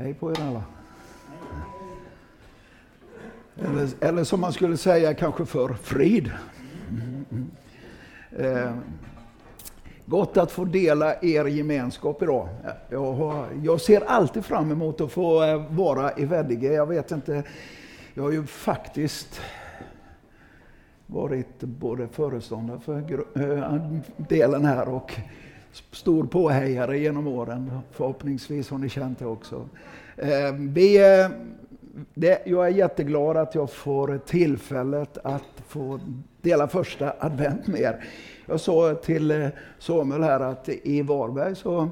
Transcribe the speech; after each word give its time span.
Hej 0.00 0.14
på 0.14 0.30
er 0.30 0.40
alla. 0.40 0.62
Eller, 3.56 3.88
eller 4.00 4.24
som 4.24 4.40
man 4.40 4.52
skulle 4.52 4.76
säga 4.76 5.14
kanske 5.14 5.44
för 5.46 5.74
frid. 5.74 6.30
Mm, 6.90 7.24
mm. 7.30 7.50
Eh, 8.36 8.72
gott 10.06 10.36
att 10.36 10.50
få 10.50 10.64
dela 10.64 11.14
er 11.22 11.44
gemenskap 11.44 12.22
idag. 12.22 12.48
Jag, 12.88 13.12
har, 13.12 13.46
jag 13.62 13.80
ser 13.80 14.00
alltid 14.00 14.44
fram 14.44 14.72
emot 14.72 15.00
att 15.00 15.12
få 15.12 15.42
eh, 15.42 15.64
vara 15.70 16.12
i 16.16 16.24
Veddige. 16.24 16.72
Jag 16.72 16.86
vet 16.86 17.10
inte, 17.10 17.42
jag 18.14 18.22
har 18.22 18.32
ju 18.32 18.46
faktiskt 18.46 19.40
varit 21.06 21.60
både 21.60 22.08
föreståndare 22.08 22.80
för 22.80 23.24
eh, 23.34 23.76
delen 24.16 24.64
här 24.64 24.88
och 24.88 25.20
stor 25.90 26.24
påhejare 26.24 26.98
genom 26.98 27.26
åren. 27.26 27.70
Förhoppningsvis 27.92 28.70
har 28.70 28.78
ni 28.78 28.88
känt 28.88 29.18
det 29.18 29.26
också. 29.26 29.68
Ehm, 30.16 30.74
vi, 30.74 30.96
eh, 30.96 31.30
det, 32.14 32.42
jag 32.46 32.66
är 32.66 32.70
jätteglad 32.70 33.36
att 33.36 33.54
jag 33.54 33.70
får 33.70 34.20
tillfället 34.26 35.18
att 35.24 35.62
få 35.68 36.00
dela 36.42 36.68
första 36.68 37.12
advent 37.18 37.66
med 37.66 37.80
er. 37.80 38.04
Jag 38.46 38.60
sa 38.60 38.94
till 38.94 39.30
eh, 39.30 39.48
Samuel 39.78 40.22
här 40.22 40.40
att 40.40 40.68
i 40.68 41.02
Varberg 41.02 41.56
så 41.56 41.90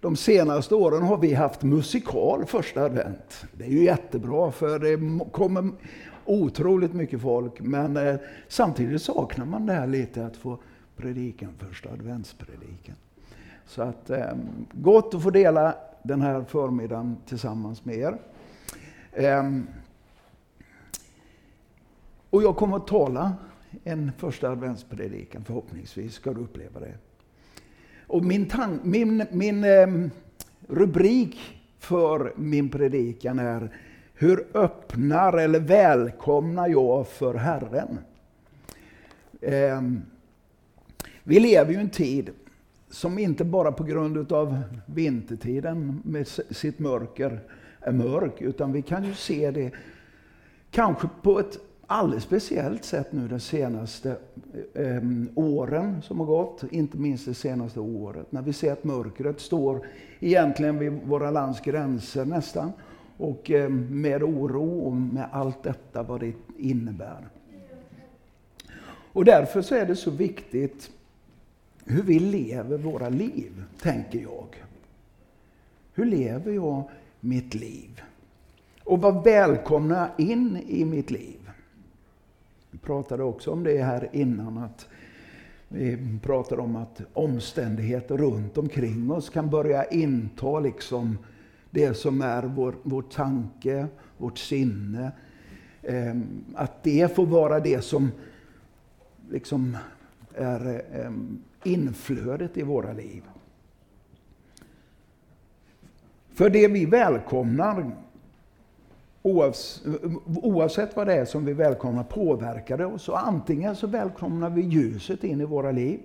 de 0.00 0.16
senaste 0.16 0.74
åren 0.74 1.02
har 1.02 1.18
vi 1.18 1.34
haft 1.34 1.62
musikal 1.62 2.44
första 2.46 2.82
advent. 2.82 3.44
Det 3.52 3.64
är 3.64 3.68
ju 3.68 3.84
jättebra 3.84 4.52
för 4.52 4.78
det 4.78 5.30
kommer 5.32 5.70
otroligt 6.24 6.92
mycket 6.92 7.20
folk 7.20 7.60
men 7.60 7.96
eh, 7.96 8.16
samtidigt 8.48 9.02
saknar 9.02 9.44
man 9.44 9.66
det 9.66 9.72
här 9.72 9.86
lite 9.86 10.26
att 10.26 10.36
få 10.36 10.58
predikan, 10.96 11.52
första 11.58 11.88
adventspredikan. 11.88 12.94
Så 13.66 13.82
att 13.82 14.10
eh, 14.10 14.32
gott 14.72 15.14
att 15.14 15.22
få 15.22 15.30
dela 15.30 15.74
den 16.02 16.22
här 16.22 16.44
förmiddagen 16.48 17.16
tillsammans 17.26 17.84
med 17.84 17.96
er. 17.96 18.18
Eh, 19.12 19.50
och 22.30 22.42
jag 22.42 22.56
kommer 22.56 22.76
att 22.76 22.86
tala 22.86 23.32
en 23.84 24.12
första 24.18 24.50
adventspredikan, 24.50 25.44
förhoppningsvis 25.44 26.14
ska 26.14 26.32
du 26.32 26.40
uppleva 26.40 26.80
det. 26.80 26.94
Och 28.06 28.24
min, 28.24 28.50
min, 28.82 29.24
min 29.30 29.64
eh, 29.64 30.08
rubrik 30.68 31.38
för 31.78 32.32
min 32.36 32.68
predikan 32.68 33.38
är 33.38 33.70
Hur 34.14 34.46
öppnar 34.54 35.32
eller 35.32 35.60
välkomnar 35.60 36.68
jag 36.68 37.08
för 37.08 37.34
Herren? 37.34 37.98
Eh, 39.40 39.82
vi 41.22 41.40
lever 41.40 41.72
ju 41.72 41.78
i 41.78 41.80
en 41.80 41.90
tid 41.90 42.30
som 42.90 43.18
inte 43.18 43.44
bara 43.44 43.72
på 43.72 43.84
grund 43.84 44.32
av 44.32 44.62
vintertiden 44.86 46.02
med 46.04 46.28
sitt 46.50 46.78
mörker 46.78 47.40
är 47.80 47.92
mörk, 47.92 48.40
utan 48.40 48.72
vi 48.72 48.82
kan 48.82 49.04
ju 49.04 49.14
se 49.14 49.50
det 49.50 49.70
kanske 50.70 51.08
på 51.22 51.40
ett 51.40 51.58
alldeles 51.86 52.24
speciellt 52.24 52.84
sätt 52.84 53.12
nu 53.12 53.28
de 53.28 53.40
senaste 53.40 54.16
eh, 54.74 55.02
åren 55.34 56.02
som 56.02 56.20
har 56.20 56.26
gått, 56.26 56.64
inte 56.70 56.98
minst 56.98 57.26
det 57.26 57.34
senaste 57.34 57.80
året, 57.80 58.32
när 58.32 58.42
vi 58.42 58.52
ser 58.52 58.72
att 58.72 58.84
mörkret 58.84 59.40
står 59.40 59.86
egentligen 60.20 60.78
vid 60.78 60.92
våra 60.92 61.30
lands 61.30 61.60
gränser 61.60 62.24
nästan, 62.24 62.72
och 63.16 63.50
eh, 63.50 63.68
med 63.70 64.22
oro 64.22 64.78
och 64.78 64.92
med 64.92 65.28
allt 65.32 65.62
detta 65.62 66.02
vad 66.02 66.20
det 66.20 66.32
innebär. 66.58 67.28
Och 69.12 69.24
därför 69.24 69.62
så 69.62 69.74
är 69.74 69.86
det 69.86 69.96
så 69.96 70.10
viktigt 70.10 70.90
hur 71.86 72.02
vi 72.02 72.18
lever 72.18 72.78
våra 72.78 73.08
liv, 73.08 73.64
tänker 73.80 74.18
jag. 74.18 74.64
Hur 75.94 76.04
lever 76.04 76.52
jag 76.52 76.82
mitt 77.20 77.54
liv? 77.54 78.00
Och 78.84 79.00
vad 79.00 79.24
välkomnar 79.24 80.10
jag 80.16 80.28
in 80.28 80.56
i 80.68 80.84
mitt 80.84 81.10
liv? 81.10 81.50
Vi 82.70 82.78
pratade 82.78 83.22
också 83.22 83.50
om 83.50 83.64
det 83.64 83.82
här 83.82 84.08
innan, 84.12 84.58
att 84.58 84.88
vi 85.68 86.18
pratade 86.22 86.62
om 86.62 86.76
att 86.76 87.00
omständigheter 87.12 88.16
runt 88.16 88.58
omkring 88.58 89.10
oss 89.10 89.30
kan 89.30 89.50
börja 89.50 89.84
inta 89.84 90.60
liksom 90.60 91.18
det 91.70 91.94
som 91.94 92.20
är 92.20 92.42
vår, 92.42 92.74
vår 92.82 93.02
tanke, 93.02 93.86
vårt 94.18 94.38
sinne. 94.38 95.12
Ehm, 95.82 96.44
att 96.54 96.82
det 96.82 97.14
får 97.14 97.26
vara 97.26 97.60
det 97.60 97.84
som 97.84 98.10
liksom 99.30 99.76
är 100.34 100.82
ehm, 100.94 101.38
inflödet 101.64 102.56
i 102.56 102.62
våra 102.62 102.92
liv. 102.92 103.22
För 106.34 106.50
det 106.50 106.68
vi 106.68 106.84
välkomnar 106.84 107.90
oavsett 110.42 110.96
vad 110.96 111.06
det 111.06 111.14
är 111.14 111.24
som 111.24 111.44
vi 111.44 111.52
välkomnar 111.52 112.04
påverkar 112.04 112.78
det 112.78 112.86
oss. 112.86 113.08
Och 113.08 113.26
antingen 113.26 113.76
så 113.76 113.86
välkomnar 113.86 114.50
vi 114.50 114.62
ljuset 114.62 115.24
in 115.24 115.40
i 115.40 115.44
våra 115.44 115.72
liv, 115.72 116.00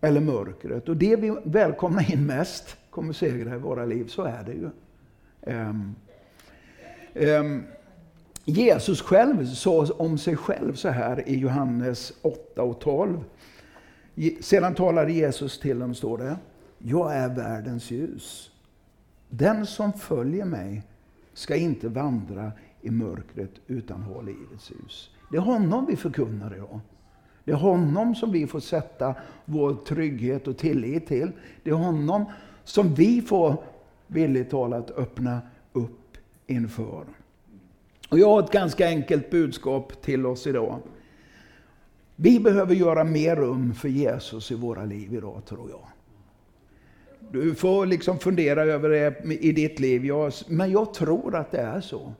eller 0.00 0.20
mörkret. 0.20 0.88
Och 0.88 0.96
det 0.96 1.16
vi 1.16 1.36
välkomnar 1.44 2.12
in 2.12 2.26
mest 2.26 2.76
kommer 2.90 3.12
segra 3.12 3.54
i 3.54 3.58
våra 3.58 3.84
liv, 3.84 4.06
så 4.06 4.22
är 4.22 4.44
det 4.44 4.52
ju. 4.52 4.70
Um, 5.40 5.94
um, 7.14 7.64
Jesus 8.44 9.02
själv 9.02 9.46
sa 9.46 9.86
om 9.96 10.18
sig 10.18 10.36
själv 10.36 10.74
så 10.74 10.88
här 10.88 11.28
i 11.28 11.36
Johannes 11.36 12.12
8 12.22 12.62
och 12.62 12.80
12. 12.80 13.24
Sedan 14.40 14.74
talade 14.74 15.12
Jesus 15.12 15.60
till 15.60 15.78
dem, 15.78 15.94
står 15.94 16.18
det. 16.18 16.36
Jag 16.78 17.16
är 17.16 17.28
världens 17.28 17.90
ljus. 17.90 18.50
Den 19.28 19.66
som 19.66 19.92
följer 19.92 20.44
mig 20.44 20.82
ska 21.32 21.56
inte 21.56 21.88
vandra 21.88 22.52
i 22.80 22.90
mörkret 22.90 23.50
utan 23.66 24.02
ha 24.02 24.20
livets 24.20 24.70
ljus. 24.70 25.10
Det 25.30 25.36
är 25.36 25.40
honom 25.40 25.86
vi 25.86 25.96
förkunnar 25.96 26.54
idag. 26.54 26.80
Det 27.44 27.52
är 27.52 27.56
honom 27.56 28.14
som 28.14 28.32
vi 28.32 28.46
får 28.46 28.60
sätta 28.60 29.14
vår 29.44 29.74
trygghet 29.74 30.48
och 30.48 30.58
tillit 30.58 31.06
till. 31.06 31.32
Det 31.62 31.70
är 31.70 31.74
honom 31.74 32.24
som 32.64 32.94
vi 32.94 33.22
får, 33.22 33.64
villigt 34.06 34.50
talat, 34.50 34.90
öppna 34.90 35.40
upp 35.72 36.16
inför. 36.46 37.04
Och 38.08 38.18
jag 38.18 38.28
har 38.28 38.42
ett 38.42 38.52
ganska 38.52 38.86
enkelt 38.86 39.30
budskap 39.30 40.02
till 40.02 40.26
oss 40.26 40.46
idag. 40.46 40.78
Vi 42.22 42.40
behöver 42.40 42.74
göra 42.74 43.04
mer 43.04 43.36
rum 43.36 43.74
för 43.74 43.88
Jesus 43.88 44.50
i 44.50 44.54
våra 44.54 44.84
liv 44.84 45.14
idag, 45.14 45.42
tror 45.46 45.70
jag. 45.70 45.88
Du 47.30 47.54
får 47.54 47.86
liksom 47.86 48.18
fundera 48.18 48.62
över 48.62 48.88
det 48.88 49.24
i 49.40 49.52
ditt 49.52 49.80
liv. 49.80 50.06
Jag, 50.06 50.32
men 50.48 50.70
jag 50.70 50.94
tror 50.94 51.34
att 51.34 51.50
det 51.50 51.60
är 51.60 51.80
så. 51.80 52.12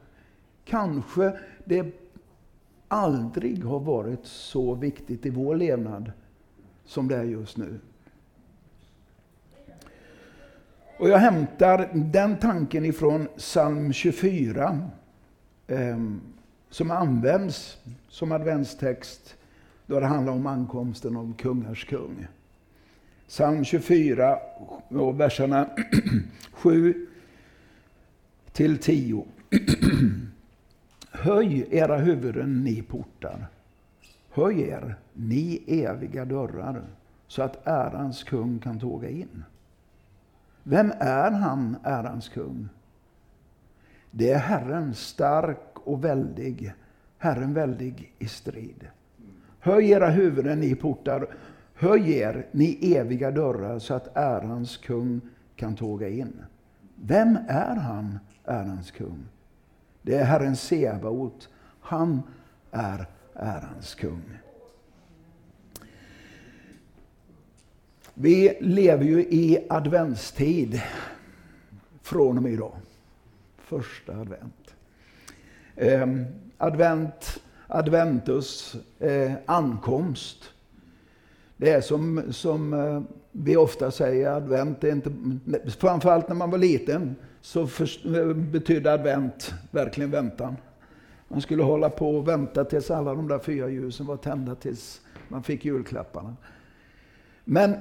Kanske 0.64 1.38
det 1.64 1.86
aldrig 2.88 3.64
har 3.64 3.80
varit 3.80 4.26
så 4.26 4.74
viktigt 4.74 5.26
i 5.26 5.30
vår 5.30 5.56
levnad 5.56 6.12
som 6.84 7.08
det 7.08 7.16
är 7.16 7.24
just 7.24 7.56
nu. 7.56 7.80
Och 10.98 11.08
jag 11.08 11.18
hämtar 11.18 11.90
den 11.94 12.38
tanken 12.38 12.84
ifrån 12.84 13.28
psalm 13.36 13.92
24 13.92 14.80
eh, 15.66 15.98
som 16.70 16.90
används 16.90 17.78
som 18.08 18.32
adventstext 18.32 19.36
då 19.86 20.00
det 20.00 20.06
handlar 20.06 20.32
om 20.32 20.46
ankomsten 20.46 21.16
av 21.16 21.34
kungars 21.38 21.84
kung. 21.84 22.26
Psalm 23.28 23.64
24 23.64 24.38
och 24.88 25.20
verserna 25.20 25.68
7 26.52 27.06
till 28.52 28.78
10. 28.78 29.24
Höj 31.10 31.66
era 31.70 31.96
huvuden, 31.96 32.64
ni 32.64 32.82
portar. 32.82 33.46
Höj 34.30 34.60
er, 34.60 34.96
ni 35.12 35.62
eviga 35.66 36.24
dörrar, 36.24 36.82
så 37.26 37.42
att 37.42 37.66
ärans 37.66 38.24
kung 38.24 38.58
kan 38.58 38.80
tåga 38.80 39.08
in. 39.08 39.44
Vem 40.62 40.92
är 40.98 41.30
han, 41.30 41.76
ärans 41.82 42.28
kung? 42.28 42.68
Det 44.10 44.30
är 44.30 44.38
Herren, 44.38 44.94
stark 44.94 45.72
och 45.74 46.04
väldig, 46.04 46.72
Herren 47.18 47.54
väldig 47.54 48.12
i 48.18 48.28
strid. 48.28 48.88
Höj 49.64 49.90
era 49.90 50.10
huvuden, 50.10 50.60
ni 50.60 50.74
portar, 50.74 51.26
Höj 51.74 52.12
er, 52.12 52.46
ni 52.52 52.94
eviga 52.96 53.30
dörrar, 53.30 53.78
så 53.78 53.94
att 53.94 54.16
ärans 54.16 54.76
kung 54.76 55.20
kan 55.56 55.76
tåga 55.76 56.08
in. 56.08 56.44
Vem 56.94 57.38
är 57.48 57.76
han, 57.76 58.18
ärans 58.44 58.90
kung? 58.90 59.24
Det 60.02 60.14
är 60.14 60.24
Herren 60.24 60.56
Sebaot. 60.56 61.48
Han 61.80 62.22
är 62.70 63.06
ärans 63.34 63.94
kung. 63.94 64.38
Vi 68.14 68.58
lever 68.60 69.04
ju 69.04 69.20
i 69.20 69.66
adventstid 69.68 70.82
från 72.02 72.36
och 72.36 72.42
med 72.42 72.52
idag. 72.52 72.76
Första 73.56 74.12
advent. 74.16 74.74
Eh, 75.76 76.06
advent, 76.58 77.41
adventus, 77.72 78.76
eh, 78.98 79.32
ankomst. 79.46 80.44
Det 81.56 81.70
är 81.70 81.80
som, 81.80 82.22
som 82.30 82.72
eh, 82.72 83.02
vi 83.32 83.56
ofta 83.56 83.90
säger, 83.90 84.30
advent 84.30 84.84
är 84.84 84.92
inte... 84.92 85.12
Framförallt 85.78 86.28
när 86.28 86.34
man 86.34 86.50
var 86.50 86.58
liten 86.58 87.16
så 87.40 87.66
för, 87.66 88.16
eh, 88.18 88.34
betydde 88.34 88.92
advent 88.92 89.54
verkligen 89.70 90.10
väntan. 90.10 90.56
Man 91.28 91.40
skulle 91.40 91.62
hålla 91.62 91.90
på 91.90 92.16
och 92.16 92.28
vänta 92.28 92.64
tills 92.64 92.90
alla 92.90 93.14
de 93.14 93.28
där 93.28 93.38
fyra 93.38 93.68
ljusen 93.68 94.06
var 94.06 94.16
tända 94.16 94.54
tills 94.54 95.00
man 95.28 95.42
fick 95.42 95.64
julklapparna. 95.64 96.36
Men 97.44 97.76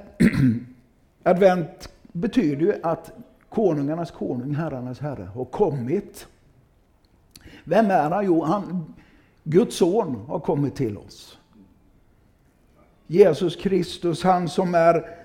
advent 1.24 1.90
betyder 2.12 2.66
ju 2.66 2.74
att 2.84 3.12
konungarnas 3.50 4.12
konung, 4.12 4.56
herrarnas 4.56 5.00
herre, 5.00 5.24
har 5.24 5.46
kommit. 5.46 6.28
Vem 7.64 7.86
är 7.86 8.10
han? 8.10 8.26
Jo, 8.26 8.44
han, 8.44 8.94
Guds 9.44 9.76
son 9.76 10.16
har 10.28 10.40
kommit 10.40 10.76
till 10.76 10.98
oss. 10.98 11.38
Jesus 13.08 13.56
Kristus, 13.56 14.24
han 14.24 14.50
som 14.50 14.76
är 14.76 15.18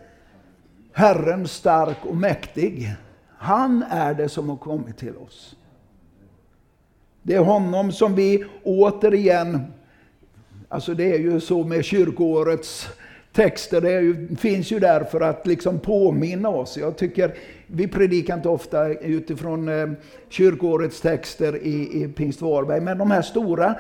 Herren 0.93 1.49
stark 1.49 1.97
och 2.03 2.17
mäktig. 2.17 2.95
Han 3.39 3.83
är 3.83 4.15
det 4.15 4.29
som 4.29 4.49
har 4.49 4.57
kommit 4.57 4.97
till 4.99 5.17
oss. 5.17 5.57
Det 7.23 7.35
är 7.35 7.41
honom 7.41 7.93
som 7.93 8.15
vi 8.15 8.45
återigen, 8.63 9.73
alltså 10.69 10.95
det 10.95 11.13
är 11.13 11.19
ju 11.19 11.41
så 11.41 11.65
med 11.65 11.85
kyrkoårets 11.85 12.89
texter, 13.33 13.81
det 13.81 14.01
ju, 14.01 14.37
finns 14.37 14.71
ju 14.71 14.79
där 14.79 15.05
för 15.05 15.21
att 15.21 15.47
liksom 15.47 15.79
påminna 15.79 16.49
oss. 16.49 16.77
Jag 16.77 16.97
tycker, 16.97 17.35
vi 17.67 17.89
predikar 17.89 18.35
inte 18.35 18.49
ofta 18.49 18.89
utifrån 18.89 19.69
eh, 19.69 19.91
kyrkoårets 20.29 21.01
texter 21.01 21.57
i, 21.57 22.03
i 22.03 22.09
Pingst 22.09 22.43
Varberg, 22.43 22.81
men 22.81 22.99
de 22.99 23.11
här 23.11 23.23
stora 23.23 23.75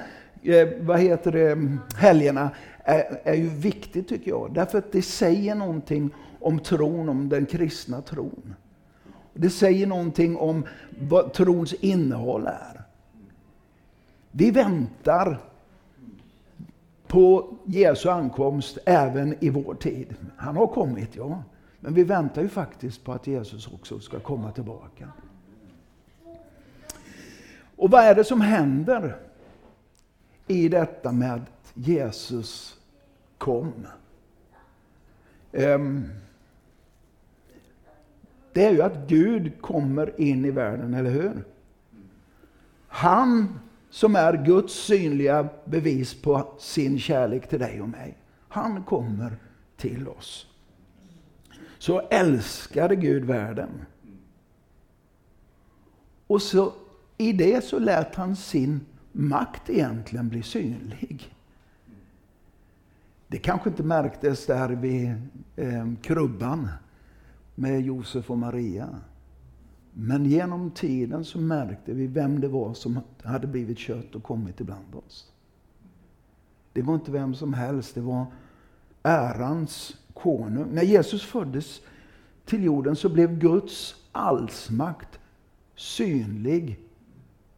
eh, 0.47 0.69
vad 0.81 1.01
heter 1.01 1.33
det, 1.33 1.79
helgerna 1.97 2.51
är, 2.79 3.21
är 3.25 3.35
ju 3.35 3.49
viktigt 3.49 4.09
tycker 4.09 4.31
jag. 4.31 4.55
Därför 4.55 4.79
att 4.79 4.93
det 4.93 5.03
säger 5.03 5.55
någonting 5.55 6.11
om 6.41 6.59
tron, 6.59 7.09
om 7.09 7.29
den 7.29 7.47
kristna 7.47 8.03
tron. 8.03 8.55
Det 9.35 9.51
säger 9.51 9.87
någonting 9.87 10.37
om 10.37 10.65
vad 11.01 11.33
trons 11.33 11.73
innehåll 11.73 12.47
är. 12.47 12.83
Vi 14.31 14.51
väntar 14.51 15.39
på 17.07 17.57
Jesu 17.65 18.09
ankomst 18.09 18.79
även 18.87 19.35
i 19.41 19.51
vår 19.51 19.75
tid. 19.75 20.15
Han 20.37 20.57
har 20.57 20.67
kommit, 20.67 21.17
ja. 21.17 21.43
Men 21.81 21.95
vi 21.95 22.05
väntar 22.05 22.43
ju 22.43 22.49
faktiskt 22.49 23.05
på 23.05 23.13
att 23.13 23.27
Jesus 23.27 23.69
också 23.73 24.01
ska 24.01 24.21
komma 24.21 24.53
tillbaka. 24.53 25.09
Och 27.77 27.91
vad 27.91 28.05
är 28.05 28.15
det 28.15 28.25
som 28.25 28.41
händer 28.41 29.17
i 30.47 30.69
detta 30.69 31.13
med 31.13 31.35
att 31.35 31.73
Jesus 31.75 32.79
kom? 33.39 33.87
Ehm, 35.53 36.11
det 38.53 38.65
är 38.65 38.71
ju 38.71 38.83
att 38.83 39.09
Gud 39.09 39.61
kommer 39.61 40.21
in 40.21 40.45
i 40.45 40.51
världen, 40.51 40.95
eller 40.95 41.11
hur? 41.11 41.45
Han 42.89 43.59
som 43.91 44.17
är 44.17 44.45
Guds 44.45 44.75
synliga 44.75 45.49
bevis 45.65 46.23
på 46.23 46.55
sin 46.59 46.99
kärlek 46.99 47.49
till 47.49 47.59
dig 47.59 47.83
och 47.83 47.89
mig. 47.89 48.17
Han 48.49 48.85
kommer 48.85 49.37
till 49.77 50.09
oss. 50.09 50.47
Så 51.79 52.01
älskade 52.01 52.97
Gud 52.97 53.25
världen. 53.25 53.71
Och 56.27 56.43
så 56.43 56.73
i 57.17 57.33
det 57.33 57.65
så 57.65 57.79
lät 57.79 58.15
han 58.15 58.37
sin 58.37 58.81
makt 59.17 59.71
egentligen 59.71 60.29
blir 60.29 60.43
synlig. 60.43 61.35
Det 63.29 63.39
kanske 63.39 63.71
inte 63.71 63.83
märktes 63.83 64.47
där 64.47 64.69
vid 64.69 65.15
eh, 65.57 65.87
krubban 66.03 66.69
med 67.55 67.81
Josef 67.81 68.31
och 68.31 68.39
Maria. 68.39 68.89
Men 69.93 70.25
genom 70.25 70.71
tiden 70.71 71.25
så 71.25 71.39
märkte 71.39 71.93
vi 71.93 72.07
vem 72.07 72.41
det 72.41 72.49
var 72.49 72.75
som 72.75 73.01
hade 73.25 73.47
blivit 73.47 73.79
kött 73.79 74.15
och 74.15 74.23
kommit 74.23 74.61
ibland 74.61 74.95
oss. 74.95 75.33
Det 76.73 76.83
var 76.83 76.95
inte 76.95 77.11
vem 77.11 77.35
som 77.35 77.55
helst, 77.55 77.95
det 77.95 78.01
var 78.01 78.27
ärans 79.03 79.97
konung. 80.15 80.69
När 80.75 80.83
Jesus 80.83 81.25
föddes 81.25 81.81
till 82.45 82.65
jorden 82.65 82.97
så 82.97 83.09
blev 83.09 83.39
Guds 83.39 83.95
allsmakt 84.13 85.19
synlig 85.75 86.81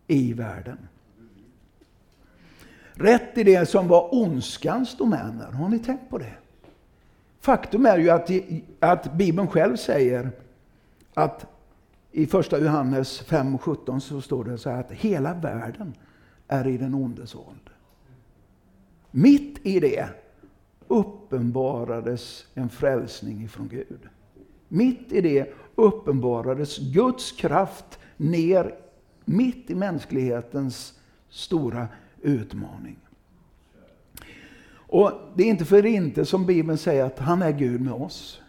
i 0.06 0.32
världen. 0.32 0.78
Rätt 2.99 3.39
i 3.39 3.45
det 3.45 3.69
som 3.69 3.89
var 3.89 4.15
ondskans 4.15 4.97
domäner. 4.97 5.53
Har 5.53 5.69
ni 5.69 5.79
tänkt 5.79 6.11
på 6.11 6.19
det? 6.19 6.33
Faktum 7.41 7.87
är 7.87 7.99
ju 7.99 8.11
att, 8.11 8.31
att 8.81 9.12
Bibeln 9.12 9.49
själv 9.49 9.77
säger 9.77 10.31
att 11.15 11.47
i 12.12 12.27
första 12.27 12.59
Johannes 12.59 13.23
5.17 13.23 14.00
så 14.00 14.21
står 14.21 14.45
det 14.45 14.59
så 14.59 14.71
här 14.71 14.81
att 14.81 14.93
hela 14.93 15.35
världen 15.35 15.95
är 16.49 16.67
i 16.67 16.79
den 16.79 16.95
ondes 16.95 17.35
våld. 17.35 17.71
Mitt 19.11 19.67
i 19.67 19.81
det 19.81 20.09
uppenbarades 20.89 22.47
en 22.55 22.69
frälsning 22.69 23.44
ifrån 23.44 23.69
Gud. 23.69 24.09
Mitt 24.69 25.12
i 25.12 25.21
det 25.21 25.53
uppenbarades 25.75 26.79
Guds 26.79 27.33
kraft 27.33 27.99
ner 28.17 28.75
mitt 29.25 29.71
i 29.71 29.75
mänsklighetens 29.75 30.99
stora 31.29 31.89
utmaning. 32.29 32.97
Och 34.71 35.13
Det 35.37 35.43
är 35.43 35.47
inte 35.47 35.65
för 35.65 35.87
inte 35.87 36.25
som 36.25 36.47
Bibeln 36.47 36.79
säger 36.79 37.05
att 37.05 37.19
han 37.19 37.43
är 37.43 37.53
Gud 37.53 37.81
med 37.81 37.93
oss. 37.93 38.41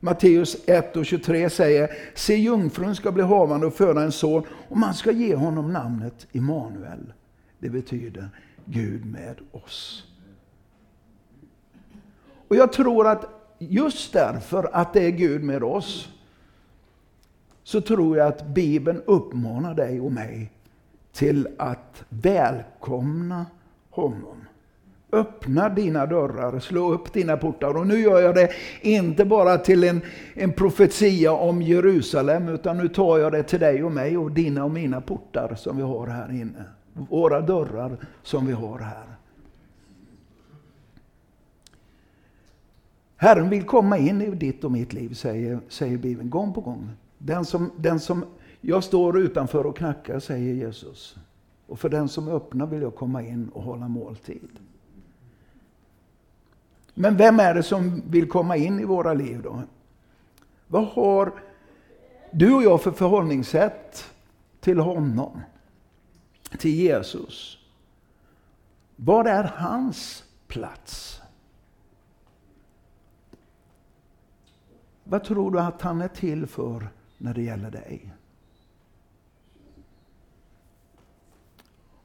Matteus 0.00 0.56
1 0.66 0.96
och 0.96 1.06
23 1.06 1.50
säger, 1.50 1.90
se 2.14 2.36
jungfrun 2.36 2.96
ska 2.96 3.12
bli 3.12 3.22
havande 3.22 3.66
och 3.66 3.74
föda 3.74 4.02
en 4.02 4.12
son 4.12 4.42
och 4.68 4.76
man 4.76 4.94
ska 4.94 5.10
ge 5.10 5.34
honom 5.34 5.72
namnet 5.72 6.26
Immanuel. 6.32 7.12
Det 7.58 7.70
betyder 7.70 8.28
Gud 8.64 9.04
med 9.04 9.36
oss. 9.52 10.06
Och 12.48 12.56
jag 12.56 12.72
tror 12.72 13.06
att 13.06 13.24
just 13.58 14.12
därför 14.12 14.70
att 14.72 14.92
det 14.92 15.06
är 15.06 15.10
Gud 15.10 15.42
med 15.42 15.62
oss, 15.62 16.08
så 17.64 17.80
tror 17.80 18.16
jag 18.16 18.28
att 18.28 18.46
Bibeln 18.46 19.02
uppmanar 19.06 19.74
dig 19.74 20.00
och 20.00 20.12
mig 20.12 20.52
till 21.12 21.48
att 21.58 22.04
välkomna 22.08 23.46
honom. 23.90 24.44
Öppna 25.12 25.68
dina 25.68 26.06
dörrar, 26.06 26.60
slå 26.60 26.92
upp 26.92 27.12
dina 27.12 27.36
portar. 27.36 27.76
Och 27.76 27.86
nu 27.86 28.00
gör 28.00 28.20
jag 28.20 28.34
det 28.34 28.50
inte 28.80 29.24
bara 29.24 29.58
till 29.58 29.84
en, 29.84 30.00
en 30.34 30.52
profetia 30.52 31.32
om 31.32 31.62
Jerusalem, 31.62 32.48
utan 32.48 32.78
nu 32.78 32.88
tar 32.88 33.18
jag 33.18 33.32
det 33.32 33.42
till 33.42 33.60
dig 33.60 33.84
och 33.84 33.92
mig 33.92 34.16
och 34.16 34.30
dina 34.30 34.64
och 34.64 34.70
mina 34.70 35.00
portar 35.00 35.54
som 35.54 35.76
vi 35.76 35.82
har 35.82 36.06
här 36.06 36.32
inne. 36.32 36.64
Våra 36.92 37.40
dörrar 37.40 37.96
som 38.22 38.46
vi 38.46 38.52
har 38.52 38.78
här. 38.78 39.06
Herren 43.16 43.50
vill 43.50 43.62
komma 43.62 43.98
in 43.98 44.22
i 44.22 44.30
ditt 44.30 44.64
och 44.64 44.72
mitt 44.72 44.92
liv, 44.92 45.14
säger, 45.14 45.60
säger 45.68 45.98
Bibeln 45.98 46.30
gång 46.30 46.54
på 46.54 46.60
gång. 46.60 46.90
Den 47.18 47.44
som, 47.44 47.70
den 47.76 48.00
som, 48.00 48.24
jag 48.64 48.84
står 48.84 49.18
utanför 49.18 49.66
och 49.66 49.76
knackar, 49.76 50.20
säger 50.20 50.54
Jesus. 50.54 51.16
Och 51.66 51.78
för 51.78 51.88
den 51.88 52.08
som 52.08 52.28
öppnar 52.28 52.66
vill 52.66 52.82
jag 52.82 52.94
komma 52.94 53.22
in 53.22 53.48
och 53.48 53.62
hålla 53.62 53.88
måltid. 53.88 54.58
Men 56.94 57.16
vem 57.16 57.40
är 57.40 57.54
det 57.54 57.62
som 57.62 58.02
vill 58.10 58.28
komma 58.28 58.56
in 58.56 58.80
i 58.80 58.84
våra 58.84 59.14
liv 59.14 59.42
då? 59.42 59.62
Vad 60.68 60.84
har 60.84 61.32
du 62.30 62.54
och 62.54 62.62
jag 62.62 62.82
för 62.82 62.90
förhållningssätt 62.90 64.10
till 64.60 64.78
honom? 64.78 65.40
Till 66.58 66.74
Jesus? 66.74 67.58
Vad 68.96 69.26
är 69.26 69.44
hans 69.44 70.24
plats? 70.46 71.20
Vad 75.04 75.24
tror 75.24 75.50
du 75.50 75.60
att 75.60 75.82
han 75.82 76.00
är 76.00 76.08
till 76.08 76.46
för 76.46 76.88
när 77.18 77.34
det 77.34 77.42
gäller 77.42 77.70
dig? 77.70 78.12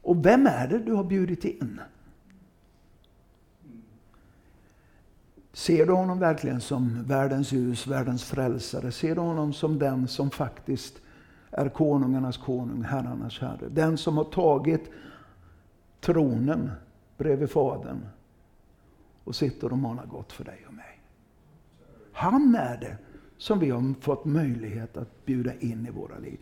Och 0.07 0.25
vem 0.25 0.47
är 0.47 0.67
det 0.67 0.79
du 0.79 0.93
har 0.93 1.03
bjudit 1.03 1.45
in? 1.45 1.81
Ser 5.53 5.85
du 5.85 5.93
honom 5.93 6.19
verkligen 6.19 6.61
som 6.61 7.03
världens 7.03 7.51
ljus, 7.51 7.87
världens 7.87 8.23
frälsare? 8.23 8.91
Ser 8.91 9.15
du 9.15 9.21
honom 9.21 9.53
som 9.53 9.79
den 9.79 10.07
som 10.07 10.29
faktiskt 10.29 11.01
är 11.51 11.69
konungarnas 11.69 12.37
konung, 12.37 12.83
herrarnas 12.83 13.39
herre? 13.39 13.69
Den 13.69 13.97
som 13.97 14.17
har 14.17 14.23
tagit 14.23 14.91
tronen 15.99 16.71
bredvid 17.17 17.49
Fadern 17.49 18.05
och 19.23 19.35
sitter 19.35 19.71
och 19.71 19.77
manar 19.77 20.05
gott 20.05 20.31
för 20.31 20.43
dig 20.43 20.65
och 20.67 20.73
mig. 20.73 21.01
Han 22.11 22.55
är 22.55 22.77
det 22.77 22.97
som 23.37 23.59
vi 23.59 23.69
har 23.69 24.01
fått 24.01 24.25
möjlighet 24.25 24.97
att 24.97 25.25
bjuda 25.25 25.53
in 25.59 25.87
i 25.87 25.91
våra 25.91 26.19
liv. 26.19 26.37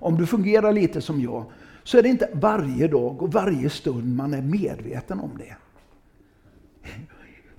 Om 0.00 0.16
du 0.16 0.26
fungerar 0.26 0.72
lite 0.72 1.00
som 1.00 1.20
jag, 1.20 1.44
så 1.84 1.98
är 1.98 2.02
det 2.02 2.08
inte 2.08 2.30
varje 2.32 2.88
dag 2.88 3.22
och 3.22 3.32
varje 3.32 3.70
stund 3.70 4.16
man 4.16 4.34
är 4.34 4.42
medveten 4.42 5.20
om 5.20 5.30
det. 5.38 5.56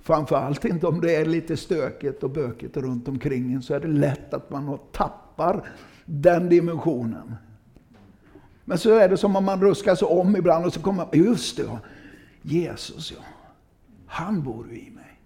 Framförallt 0.00 0.64
inte 0.64 0.86
om 0.86 1.00
det 1.00 1.16
är 1.16 1.24
lite 1.24 1.56
stökigt 1.56 2.22
och 2.22 2.30
bökigt 2.30 2.76
runt 2.76 3.08
omkring 3.08 3.52
en 3.52 3.62
så 3.62 3.74
är 3.74 3.80
det 3.80 3.88
lätt 3.88 4.34
att 4.34 4.50
man 4.50 4.78
tappar 4.92 5.68
den 6.04 6.48
dimensionen. 6.48 7.34
Men 8.64 8.78
så 8.78 8.94
är 8.94 9.08
det 9.08 9.16
som 9.16 9.36
om 9.36 9.44
man 9.44 9.60
ruskar 9.60 9.94
sig 9.94 10.08
om 10.08 10.36
ibland 10.36 10.66
och 10.66 10.72
så 10.72 10.80
kommer 10.80 10.96
man, 11.04 11.08
just 11.12 11.56
det, 11.56 11.62
ja. 11.62 11.78
Jesus 12.42 13.12
ja. 13.12 13.24
Han 14.06 14.42
bor 14.42 14.68
ju 14.70 14.78
i 14.78 14.90
mig. 14.90 15.20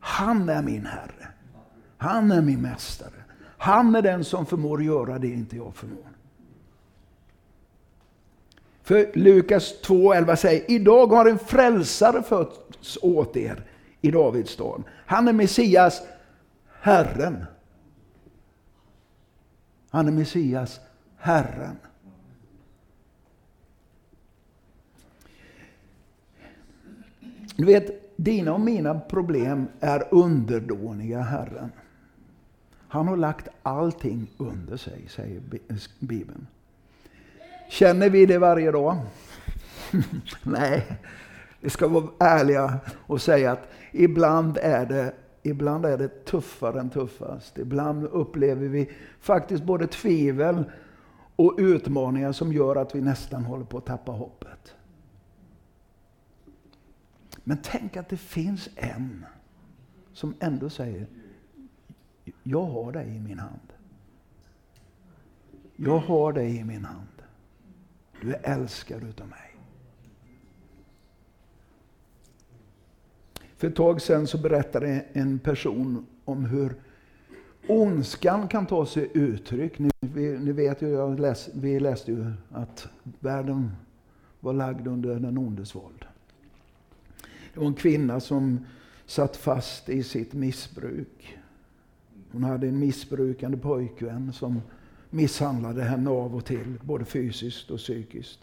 Han 0.00 0.48
är 0.48 0.62
min 0.62 0.86
Herre. 0.86 1.28
Han 1.96 2.30
är 2.30 2.42
min 2.42 2.62
Mästare. 2.62 3.24
Han 3.58 3.94
är 3.94 4.02
den 4.02 4.24
som 4.24 4.46
förmår 4.46 4.82
göra 4.82 5.18
det 5.18 5.28
inte 5.28 5.56
jag 5.56 5.76
förmår. 5.76 6.13
För 8.84 9.10
Lukas 9.14 9.74
2.11 9.82 10.36
säger, 10.36 10.70
idag 10.70 11.06
har 11.06 11.26
en 11.26 11.38
frälsare 11.38 12.22
fötts 12.22 12.98
åt 13.02 13.36
er 13.36 13.64
i 14.00 14.10
Davids 14.10 14.50
stad. 14.50 14.82
Han 15.06 15.28
är 15.28 15.32
Messias, 15.32 16.02
Herren. 16.80 17.44
Han 19.90 20.08
är 20.08 20.12
Messias, 20.12 20.80
Herren. 21.16 21.76
Du 27.56 27.64
vet, 27.64 28.16
dina 28.16 28.54
och 28.54 28.60
mina 28.60 29.00
problem 29.00 29.66
är 29.80 30.08
underdåniga 30.10 31.20
Herren. 31.20 31.72
Han 32.88 33.08
har 33.08 33.16
lagt 33.16 33.48
allting 33.62 34.30
under 34.36 34.76
sig, 34.76 35.08
säger 35.08 35.42
Bibeln. 35.98 36.46
Känner 37.68 38.10
vi 38.10 38.26
det 38.26 38.38
varje 38.38 38.70
dag? 38.70 38.96
Nej, 40.42 40.98
vi 41.60 41.70
ska 41.70 41.88
vara 41.88 42.08
ärliga 42.18 42.80
och 43.06 43.20
säga 43.20 43.52
att 43.52 43.68
ibland 43.92 44.58
är 44.62 44.86
det 44.86 45.14
Ibland 45.46 45.86
är 45.86 45.98
det 45.98 46.24
tuffare 46.24 46.80
än 46.80 46.90
tuffast. 46.90 47.58
Ibland 47.58 48.04
upplever 48.04 48.68
vi 48.68 48.90
faktiskt 49.20 49.64
både 49.64 49.86
tvivel 49.86 50.64
och 51.36 51.54
utmaningar 51.58 52.32
som 52.32 52.52
gör 52.52 52.76
att 52.76 52.94
vi 52.94 53.00
nästan 53.00 53.44
håller 53.44 53.64
på 53.64 53.78
att 53.78 53.86
tappa 53.86 54.12
hoppet. 54.12 54.74
Men 57.44 57.58
tänk 57.62 57.96
att 57.96 58.08
det 58.08 58.16
finns 58.16 58.68
en 58.76 59.26
som 60.12 60.34
ändå 60.40 60.70
säger, 60.70 61.06
jag 62.42 62.66
har 62.66 62.92
dig 62.92 63.16
i 63.16 63.20
min 63.20 63.38
hand. 63.38 63.72
Jag 65.76 65.98
har 65.98 66.32
dig 66.32 66.56
i 66.56 66.64
min 66.64 66.84
hand. 66.84 67.13
Du 68.24 68.34
är 68.34 68.40
älskad 68.42 69.02
utav 69.02 69.28
mig. 69.28 69.56
För 73.56 73.68
ett 73.68 73.76
tag 73.76 74.00
sedan 74.00 74.26
så 74.26 74.38
berättade 74.38 75.04
en 75.12 75.38
person 75.38 76.06
om 76.24 76.44
hur 76.44 76.74
ondskan 77.68 78.48
kan 78.48 78.66
ta 78.66 78.86
sig 78.86 79.10
uttryck. 79.14 79.78
Ni, 79.78 79.90
ni 80.40 80.52
vet 80.52 80.82
ju, 80.82 80.88
jag 80.88 81.20
läs, 81.20 81.48
vi 81.54 81.80
läste 81.80 82.12
ju 82.12 82.32
att 82.50 82.88
världen 83.20 83.70
var 84.40 84.52
lagd 84.52 84.86
under 84.86 85.20
den 85.20 85.38
ondes 85.38 85.74
våld. 85.74 86.04
Det 87.54 87.60
var 87.60 87.66
en 87.66 87.74
kvinna 87.74 88.20
som 88.20 88.66
satt 89.06 89.36
fast 89.36 89.88
i 89.88 90.02
sitt 90.02 90.32
missbruk. 90.32 91.38
Hon 92.32 92.44
hade 92.44 92.68
en 92.68 92.78
missbrukande 92.78 93.56
pojkvän 93.56 94.32
som 94.32 94.60
misshandlade 95.14 95.82
henne 95.82 96.10
av 96.10 96.36
och 96.36 96.44
till, 96.44 96.78
både 96.82 97.04
fysiskt 97.04 97.70
och 97.70 97.78
psykiskt. 97.78 98.38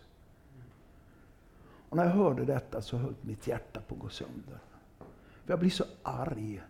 Och 1.90 1.98
när 1.98 2.04
jag 2.06 2.12
hörde 2.12 2.46
detta 2.46 2.82
så 2.82 2.98
höll 2.98 3.13
mitt 3.22 3.48
hjärta 3.48 3.82
på 3.88 3.96
att 3.96 4.01
gå 4.01 4.10
sönder. 4.10 4.60
För 5.46 5.54
jag 5.54 5.60
blir 5.60 5.70
så 5.70 5.84
arg. 6.04 6.62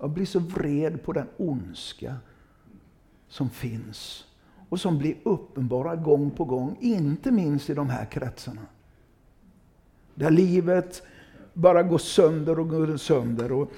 Jag 0.00 0.10
blir 0.10 0.26
så 0.26 0.38
vred 0.38 1.02
på 1.02 1.12
den 1.12 1.26
ondska 1.36 2.16
som 3.28 3.50
finns 3.50 4.24
och 4.68 4.80
som 4.80 4.98
blir 4.98 5.16
uppenbara 5.22 5.96
gång 5.96 6.30
på 6.30 6.44
gång, 6.44 6.76
inte 6.80 7.30
minst 7.30 7.70
i 7.70 7.74
de 7.74 7.90
här 7.90 8.04
kretsarna. 8.04 8.66
Där 10.14 10.30
livet 10.30 11.02
bara 11.52 11.82
går 11.82 11.98
sönder 11.98 12.58
och 12.58 12.68
går 12.68 12.96
sönder. 12.96 13.52
Och 13.52 13.72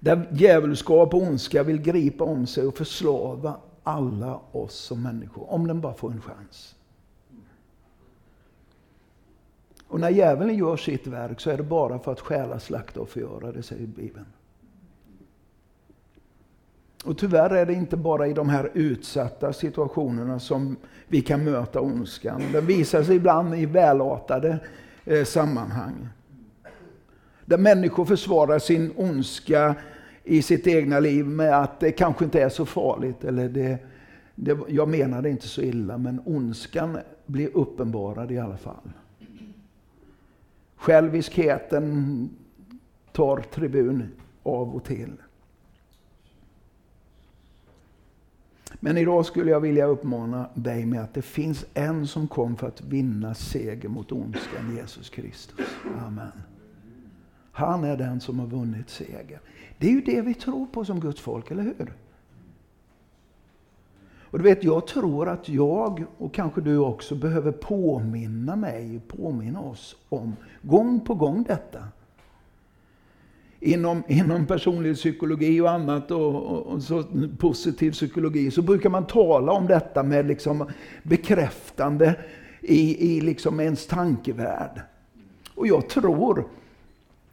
där 0.00 0.28
djävulskap 0.32 1.14
och 1.14 1.22
ondska 1.22 1.62
vill 1.62 1.82
gripa 1.82 2.24
om 2.24 2.46
sig 2.46 2.66
och 2.66 2.76
förslava 2.76 3.60
alla 3.88 4.40
oss 4.52 4.74
som 4.74 5.02
människor, 5.02 5.52
om 5.52 5.66
den 5.66 5.80
bara 5.80 5.94
får 5.94 6.12
en 6.12 6.20
chans. 6.20 6.74
Och 9.88 10.00
när 10.00 10.10
djävulen 10.10 10.56
gör 10.56 10.76
sitt 10.76 11.06
verk 11.06 11.40
så 11.40 11.50
är 11.50 11.56
det 11.56 11.62
bara 11.62 11.98
för 11.98 12.12
att 12.12 12.20
stjäla, 12.20 12.60
slakta 12.60 13.00
och 13.00 13.08
förgöra, 13.08 13.52
det 13.52 13.62
säger 13.62 13.86
Bibeln. 13.86 14.26
Och 17.04 17.18
tyvärr 17.18 17.50
är 17.50 17.66
det 17.66 17.72
inte 17.72 17.96
bara 17.96 18.26
i 18.26 18.32
de 18.32 18.48
här 18.48 18.70
utsatta 18.74 19.52
situationerna 19.52 20.40
som 20.40 20.76
vi 21.06 21.20
kan 21.20 21.44
möta 21.44 21.80
ondskan. 21.80 22.42
Den 22.52 22.66
visar 22.66 23.02
sig 23.02 23.16
ibland 23.16 23.54
i 23.54 23.66
välartade 23.66 24.58
eh, 25.04 25.24
sammanhang. 25.24 26.08
Där 27.44 27.58
människor 27.58 28.04
försvarar 28.04 28.58
sin 28.58 28.92
ondska 28.96 29.74
i 30.28 30.42
sitt 30.42 30.66
egna 30.66 31.00
liv 31.00 31.26
med 31.26 31.62
att 31.62 31.80
det 31.80 31.92
kanske 31.92 32.24
inte 32.24 32.42
är 32.42 32.48
så 32.48 32.66
farligt. 32.66 33.24
Eller 33.24 33.48
det, 33.48 33.78
det, 34.34 34.58
jag 34.68 34.88
menar 34.88 35.22
det 35.22 35.30
inte 35.30 35.48
så 35.48 35.62
illa, 35.62 35.98
men 35.98 36.20
ondskan 36.24 36.98
blir 37.26 37.56
uppenbarad 37.56 38.32
i 38.32 38.38
alla 38.38 38.56
fall. 38.56 38.90
Själviskheten 40.76 42.30
tar 43.12 43.36
tribun 43.40 44.08
av 44.42 44.76
och 44.76 44.84
till. 44.84 45.12
Men 48.80 48.98
idag 48.98 49.26
skulle 49.26 49.50
jag 49.50 49.60
vilja 49.60 49.86
uppmana 49.86 50.48
dig 50.54 50.86
med 50.86 51.02
att 51.02 51.14
det 51.14 51.22
finns 51.22 51.66
en 51.74 52.06
som 52.06 52.28
kom 52.28 52.56
för 52.56 52.66
att 52.68 52.80
vinna 52.80 53.34
seger 53.34 53.88
mot 53.88 54.12
ondskan, 54.12 54.76
Jesus 54.76 55.10
Kristus. 55.10 55.66
Amen. 55.98 56.32
Han 57.52 57.84
är 57.84 57.96
den 57.96 58.20
som 58.20 58.38
har 58.38 58.46
vunnit 58.46 58.90
seger. 58.90 59.40
Det 59.78 59.86
är 59.86 59.90
ju 59.90 60.00
det 60.00 60.20
vi 60.20 60.34
tror 60.34 60.66
på 60.66 60.84
som 60.84 61.00
Guds 61.00 61.20
folk, 61.20 61.50
eller 61.50 61.62
hur? 61.62 61.92
Och 64.30 64.38
du 64.38 64.44
vet, 64.44 64.64
jag 64.64 64.86
tror 64.86 65.28
att 65.28 65.48
jag, 65.48 66.04
och 66.18 66.34
kanske 66.34 66.60
du 66.60 66.78
också, 66.78 67.14
behöver 67.14 67.52
påminna 67.52 68.56
mig, 68.56 69.00
påminna 69.08 69.60
oss 69.60 69.96
om, 70.08 70.36
gång 70.62 71.00
på 71.00 71.14
gång 71.14 71.44
detta. 71.48 71.78
Inom, 73.60 74.02
inom 74.08 74.46
personlig 74.46 74.96
psykologi 74.96 75.60
och 75.60 75.70
annat, 75.70 76.10
och, 76.10 76.34
och, 76.34 76.66
och 76.66 76.82
så, 76.82 77.04
positiv 77.38 77.92
psykologi, 77.92 78.50
så 78.50 78.62
brukar 78.62 78.90
man 78.90 79.06
tala 79.06 79.52
om 79.52 79.66
detta 79.66 80.02
med 80.02 80.26
liksom 80.26 80.68
bekräftande 81.02 82.14
i, 82.60 83.16
i 83.16 83.20
liksom 83.20 83.60
ens 83.60 83.86
tankevärld. 83.86 84.80
Och 85.54 85.66
jag 85.66 85.88
tror, 85.88 86.48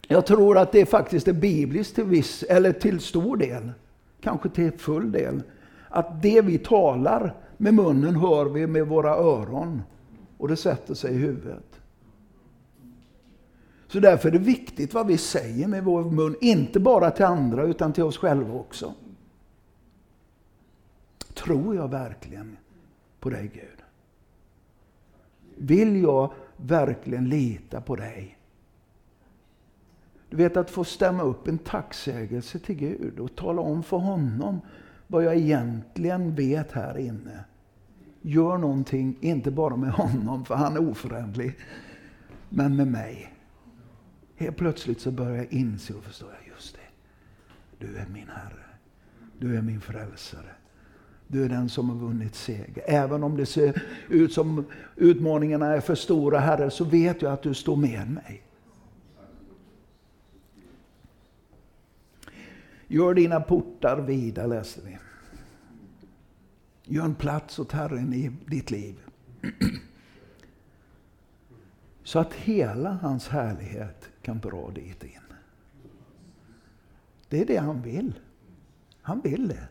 jag 0.08 0.26
tror 0.26 0.58
att 0.58 0.72
det 0.72 0.86
faktiskt 0.86 1.28
är 1.28 1.34
bibliskt 1.34 1.96
till 1.96 2.04
viss, 2.04 2.44
eller 2.44 2.72
till 2.72 3.00
stor 3.00 3.38
del, 3.38 3.72
kanske 4.22 4.50
till 4.50 4.72
full 4.72 5.12
del, 5.12 5.44
att 5.90 6.22
det 6.22 6.42
vi 6.42 6.58
talar 6.58 7.36
med 7.58 7.74
munnen 7.74 8.16
hör 8.16 8.46
vi 8.46 8.68
med 8.68 8.88
våra 8.88 9.16
öron. 9.16 9.82
Och 10.38 10.48
det 10.48 10.56
sätter 10.56 10.94
sig 10.94 11.14
i 11.14 11.18
huvudet. 11.18 11.80
Så 13.88 14.00
därför 14.00 14.30
är 14.30 14.32
det 14.32 14.40
viktigt 14.40 14.94
vad 14.94 15.08
vi 15.08 15.18
säger 15.18 15.68
med 15.68 15.84
vår 15.84 16.04
mun, 16.04 16.36
inte 16.42 16.80
bara 16.80 17.12
till 17.12 17.26
andra 17.26 17.64
utan 17.64 17.94
till 17.94 18.04
oss 18.04 18.18
själva 18.18 18.54
också. 18.54 18.94
Tror 21.34 21.76
jag 21.76 21.88
verkligen 21.88 22.58
på 23.20 23.30
dig 23.30 23.52
Gud? 23.54 23.84
Vill 25.56 26.02
jag 26.02 26.34
verkligen 26.58 27.30
lita 27.30 27.82
på 27.82 27.96
dig? 27.96 28.35
Du 30.36 30.44
vet 30.44 30.58
att 30.58 30.72
få 30.72 30.84
stämma 30.84 31.24
upp 31.24 31.48
en 31.48 31.58
tacksägelse 31.58 32.60
till 32.60 32.76
Gud 32.76 33.20
och 33.20 33.36
tala 33.36 33.62
om 33.62 33.84
för 33.84 33.98
honom 33.98 34.62
vad 35.08 35.24
jag 35.24 35.36
egentligen 35.36 36.36
vet 36.36 36.72
här 36.72 36.98
inne. 36.98 37.46
Gör 38.22 38.58
någonting, 38.58 39.18
inte 39.22 39.52
bara 39.52 39.76
med 39.76 39.92
honom, 39.92 40.46
för 40.46 40.56
han 40.56 40.74
är 40.74 40.90
oföränderlig, 40.90 41.58
men 42.50 42.76
med 42.76 42.88
mig. 42.88 43.34
Helt 44.36 44.58
plötsligt 44.58 45.02
så 45.02 45.12
börjar 45.12 45.36
jag 45.36 45.54
inse 45.54 45.94
och 45.94 46.04
förstå, 46.04 46.26
just 46.54 46.76
det. 46.76 47.86
Du 47.86 47.98
är 47.98 48.08
min 48.08 48.30
Herre. 48.30 48.66
Du 49.40 49.58
är 49.58 49.62
min 49.62 49.82
frälsare. 49.82 50.52
Du 51.28 51.46
är 51.46 51.50
den 51.50 51.70
som 51.70 51.90
har 51.90 51.98
vunnit 51.98 52.36
seger. 52.36 52.84
Även 52.86 53.24
om 53.24 53.38
det 53.38 53.46
ser 53.46 53.82
ut 54.10 54.34
som 54.34 54.66
utmaningarna 54.96 55.66
är 55.76 55.80
för 55.80 55.96
stora, 55.96 56.40
Herre, 56.40 56.72
så 56.72 56.84
vet 56.84 57.22
jag 57.22 57.34
att 57.34 57.44
du 57.44 57.54
står 57.54 57.76
med 57.76 58.12
mig. 58.12 58.42
Gör 62.88 63.14
dina 63.14 63.42
portar 63.42 64.02
vida, 64.02 64.48
läser 64.48 64.82
vi. 64.82 64.98
Gör 66.84 67.06
en 67.06 67.16
plats 67.16 67.60
åt 67.60 67.72
Herren 67.72 68.14
i 68.14 68.32
ditt 68.46 68.72
liv. 68.72 68.96
Så 72.04 72.20
att 72.20 72.34
hela 72.34 72.94
hans 72.94 73.28
härlighet 73.28 74.10
kan 74.22 74.40
dra 74.40 74.72
dit 74.72 75.04
in. 75.04 75.12
Det 77.30 77.42
är 77.42 77.46
det 77.46 77.58
han 77.58 77.82
vill. 77.82 78.20
Han 79.02 79.22
vill 79.22 79.48
det. 79.48 79.68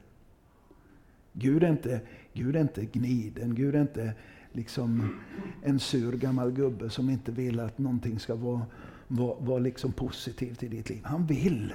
Gud 1.33 1.63
är 1.63 1.71
inte, 1.71 2.01
Gud 2.33 2.57
är 2.57 2.61
inte 2.61 2.85
gniden, 2.85 3.55
Gud 3.55 3.75
är 3.75 3.81
inte 3.81 4.15
liksom 4.53 5.21
en 5.63 5.81
sur 5.81 6.13
gammal 6.13 6.53
gubbe 6.53 6.91
som 6.91 7.11
inte 7.11 7.33
vill 7.33 7.61
att 7.61 7.79
någonting 7.79 8.19
ska 8.19 8.35
vara, 8.35 8.67
vara, 9.09 9.41
vara 9.41 9.59
liksom 9.59 9.93
positivt 9.93 10.63
i 10.63 10.69
ditt 10.69 10.91
liv. 10.91 11.01
Han 11.05 11.27
vill 11.27 11.75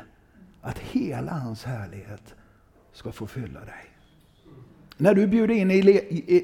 att 0.61 0.79
hela 0.79 1.31
hans 1.31 1.63
härlighet 1.63 2.35
ska 2.93 3.11
få 3.11 3.27
fylla 3.27 3.59
dig. 3.59 3.89
När 4.97 5.13
du 5.13 5.27
bjuder 5.27 5.55
in 5.55 5.71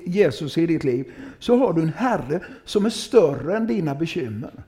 Jesus 0.06 0.58
i 0.58 0.66
ditt 0.66 0.84
liv 0.84 1.14
så 1.40 1.58
har 1.58 1.74
du 1.74 1.82
en 1.82 1.94
Herre 1.94 2.40
som 2.66 2.86
är 2.86 2.90
större 2.90 3.58
än 3.58 3.68
dina 3.68 3.96
bekymmer. 3.96 4.64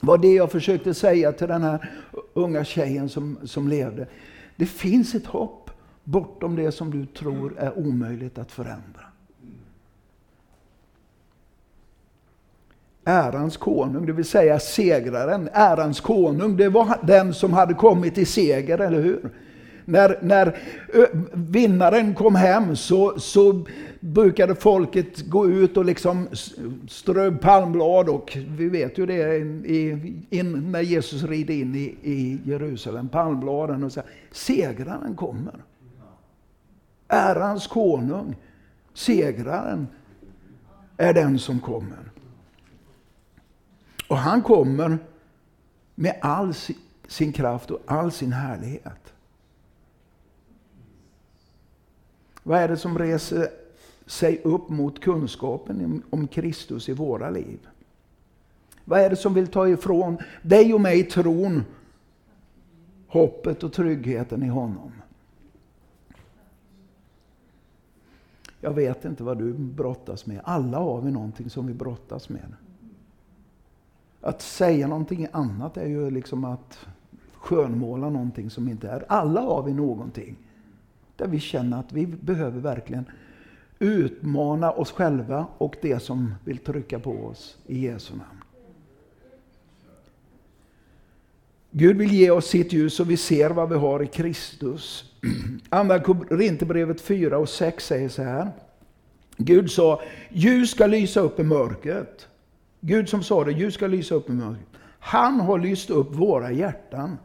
var 0.00 0.18
det 0.18 0.34
jag 0.34 0.52
försökte 0.52 0.94
säga 0.94 1.32
till 1.32 1.48
den 1.48 1.62
här 1.62 1.90
unga 2.32 2.64
tjejen 2.64 3.08
som, 3.08 3.38
som 3.44 3.68
levde. 3.68 4.06
Det 4.56 4.66
finns 4.66 5.14
ett 5.14 5.26
hopp 5.26 5.70
bortom 6.04 6.56
det 6.56 6.72
som 6.72 6.90
du 6.90 7.06
tror 7.06 7.58
är 7.58 7.78
omöjligt 7.78 8.38
att 8.38 8.52
förändra. 8.52 9.11
Ärans 13.04 13.56
konung, 13.56 14.06
det 14.06 14.12
vill 14.12 14.24
säga 14.24 14.58
segraren. 14.58 15.48
Ärans 15.52 16.00
konung, 16.00 16.56
det 16.56 16.68
var 16.68 16.96
den 17.02 17.34
som 17.34 17.52
hade 17.52 17.74
kommit 17.74 18.18
i 18.18 18.24
seger, 18.24 18.78
eller 18.78 19.00
hur? 19.00 19.30
När, 19.84 20.18
när 20.22 20.56
vinnaren 21.32 22.14
kom 22.14 22.34
hem 22.34 22.76
så, 22.76 23.18
så 23.18 23.64
brukade 24.00 24.54
folket 24.54 25.20
gå 25.20 25.48
ut 25.48 25.76
och 25.76 25.84
liksom 25.84 26.28
strö 26.88 27.32
palmblad 27.32 28.08
och 28.08 28.38
vi 28.48 28.68
vet 28.68 28.98
ju 28.98 29.06
det 29.06 29.36
i, 29.36 30.16
in, 30.30 30.72
när 30.72 30.80
Jesus 30.80 31.22
rider 31.22 31.54
in 31.54 31.74
i, 31.74 31.96
i 32.02 32.38
Jerusalem, 32.44 33.08
palmbladen 33.08 33.84
och 33.84 33.92
säger 33.92 34.10
segraren 34.30 35.16
kommer. 35.16 35.54
Ärans 37.08 37.66
konung, 37.66 38.36
segraren, 38.94 39.86
är 40.96 41.14
den 41.14 41.38
som 41.38 41.60
kommer. 41.60 42.11
Och 44.08 44.16
han 44.16 44.42
kommer 44.42 44.98
med 45.94 46.18
all 46.22 46.54
sin 47.08 47.32
kraft 47.32 47.70
och 47.70 47.80
all 47.86 48.12
sin 48.12 48.32
härlighet. 48.32 49.12
Vad 52.42 52.58
är 52.58 52.68
det 52.68 52.76
som 52.76 52.98
reser 52.98 53.48
sig 54.06 54.40
upp 54.44 54.68
mot 54.68 55.00
kunskapen 55.00 56.02
om 56.10 56.28
Kristus 56.28 56.88
i 56.88 56.92
våra 56.92 57.30
liv? 57.30 57.58
Vad 58.84 59.00
är 59.00 59.10
det 59.10 59.16
som 59.16 59.34
vill 59.34 59.48
ta 59.48 59.68
ifrån 59.68 60.18
dig 60.42 60.74
och 60.74 60.80
mig 60.80 61.04
tron, 61.04 61.64
hoppet 63.06 63.62
och 63.62 63.72
tryggheten 63.72 64.42
i 64.42 64.48
honom? 64.48 64.92
Jag 68.60 68.72
vet 68.72 69.04
inte 69.04 69.24
vad 69.24 69.38
du 69.38 69.52
brottas 69.52 70.26
med. 70.26 70.40
Alla 70.44 70.78
har 70.78 71.00
vi 71.00 71.10
någonting 71.10 71.50
som 71.50 71.66
vi 71.66 71.74
brottas 71.74 72.28
med. 72.28 72.54
Att 74.24 74.42
säga 74.42 74.86
någonting 74.86 75.26
annat 75.32 75.76
är 75.76 75.86
ju 75.86 76.10
liksom 76.10 76.44
att 76.44 76.78
skönmåla 77.34 78.10
någonting 78.10 78.50
som 78.50 78.68
inte 78.68 78.88
är. 78.88 79.04
Alla 79.08 79.40
har 79.40 79.62
vi 79.62 79.72
någonting 79.72 80.36
där 81.16 81.26
vi 81.26 81.40
känner 81.40 81.80
att 81.80 81.92
vi 81.92 82.06
behöver 82.06 82.60
verkligen 82.60 83.04
utmana 83.78 84.70
oss 84.70 84.92
själva 84.92 85.46
och 85.58 85.76
det 85.82 86.00
som 86.00 86.34
vill 86.44 86.58
trycka 86.58 86.98
på 86.98 87.26
oss 87.26 87.56
i 87.66 87.78
Jesu 87.78 88.12
namn. 88.12 88.42
Gud 91.70 91.96
vill 91.96 92.12
ge 92.12 92.30
oss 92.30 92.46
sitt 92.46 92.72
ljus 92.72 92.94
så 92.94 93.04
vi 93.04 93.16
ser 93.16 93.50
vad 93.50 93.68
vi 93.68 93.74
har 93.74 94.02
i 94.02 94.06
Kristus. 94.06 95.12
Andra 95.68 96.00
Korinthierbrevet 96.00 97.00
4 97.00 97.38
och 97.38 97.48
6 97.48 97.86
säger 97.86 98.08
så 98.08 98.22
här. 98.22 98.50
Gud 99.36 99.70
sa, 99.70 100.02
ljus 100.28 100.70
ska 100.70 100.86
lysa 100.86 101.20
upp 101.20 101.40
i 101.40 101.42
mörkret. 101.42 102.28
Gud 102.84 103.08
som 103.08 103.22
sa 103.22 103.44
det, 103.44 103.52
ljus 103.52 103.74
ska 103.74 103.86
lysa 103.86 104.14
upp 104.14 104.30
i 104.30 104.32
mörkret. 104.32 104.66
Han 104.98 105.40
har 105.40 105.58
lyst 105.58 105.90
upp 105.90 106.14
våra 106.14 106.52
hjärtan 106.52 107.18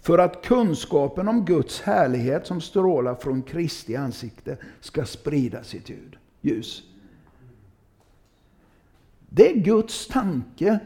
för 0.00 0.18
att 0.18 0.44
kunskapen 0.44 1.28
om 1.28 1.44
Guds 1.44 1.80
härlighet 1.80 2.46
som 2.46 2.60
strålar 2.60 3.14
från 3.14 3.42
Kristi 3.42 3.96
ansikte 3.96 4.56
ska 4.80 5.04
sprida 5.04 5.62
sitt 5.62 5.90
ljus. 6.40 6.82
Det 9.28 9.50
är 9.50 9.56
Guds 9.56 10.06
tanke 10.06 10.78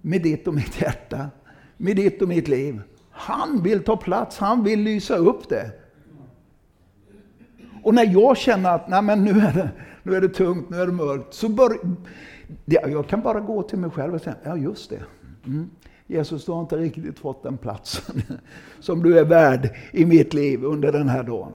med 0.00 0.22
ditt 0.22 0.48
och 0.48 0.54
mitt 0.54 0.80
hjärta, 0.80 1.30
med 1.76 1.96
ditt 1.96 2.22
och 2.22 2.28
mitt 2.28 2.48
liv. 2.48 2.82
Han 3.10 3.62
vill 3.62 3.82
ta 3.82 3.96
plats, 3.96 4.38
han 4.38 4.64
vill 4.64 4.80
lysa 4.80 5.16
upp 5.16 5.48
det. 5.48 5.70
Och 7.82 7.94
när 7.94 8.06
jag 8.06 8.36
känner 8.36 8.74
att 8.74 8.88
Nej, 8.88 9.02
men 9.02 9.24
nu, 9.24 9.30
är 9.30 9.52
det, 9.52 9.70
nu 10.02 10.14
är 10.14 10.20
det 10.20 10.28
tungt, 10.28 10.70
nu 10.70 10.76
är 10.76 10.86
det 10.86 10.92
mörkt, 10.92 11.34
så 11.34 11.48
bör, 11.48 11.78
jag 12.64 13.08
kan 13.08 13.22
bara 13.22 13.40
gå 13.40 13.62
till 13.62 13.78
mig 13.78 13.90
själv 13.90 14.14
och 14.14 14.20
säga, 14.20 14.36
ja 14.44 14.56
just 14.56 14.90
det. 14.90 15.02
Mm. 15.46 15.70
Jesus, 16.06 16.44
du 16.44 16.52
har 16.52 16.60
inte 16.60 16.76
riktigt 16.76 17.18
fått 17.18 17.42
den 17.42 17.58
platsen 17.58 18.22
som 18.80 19.02
du 19.02 19.18
är 19.18 19.24
värd 19.24 19.76
i 19.92 20.06
mitt 20.06 20.34
liv 20.34 20.64
under 20.64 20.92
den 20.92 21.08
här 21.08 21.22
dagen. 21.22 21.52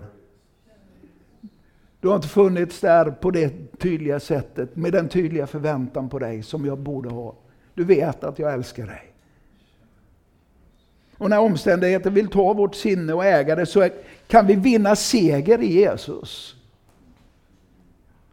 Du 2.00 2.08
har 2.08 2.16
inte 2.16 2.28
funnits 2.28 2.80
där 2.80 3.12
på 3.12 3.32
det 3.32 3.80
tydliga 3.80 4.20
sättet, 4.20 4.76
med 4.76 4.94
den 4.94 5.10
tydliga 5.10 5.48
förväntan 5.48 6.10
på 6.10 6.20
dig 6.20 6.44
som 6.44 6.66
jag 6.66 6.80
borde 6.80 7.10
ha. 7.10 7.36
Du 7.74 7.84
vet 7.84 8.24
att 8.24 8.40
jag 8.40 8.54
älskar 8.54 8.88
dig. 8.88 9.14
Och 11.18 11.30
när 11.30 11.40
omständigheter 11.40 12.10
vill 12.10 12.28
ta 12.28 12.54
vårt 12.54 12.76
sinne 12.76 13.14
och 13.14 13.26
äga 13.26 13.56
det 13.56 13.66
så 13.66 13.90
kan 14.28 14.48
vi 14.48 14.56
vinna 14.56 14.96
seger 14.96 15.62
i 15.62 15.74
Jesus. 15.74 16.56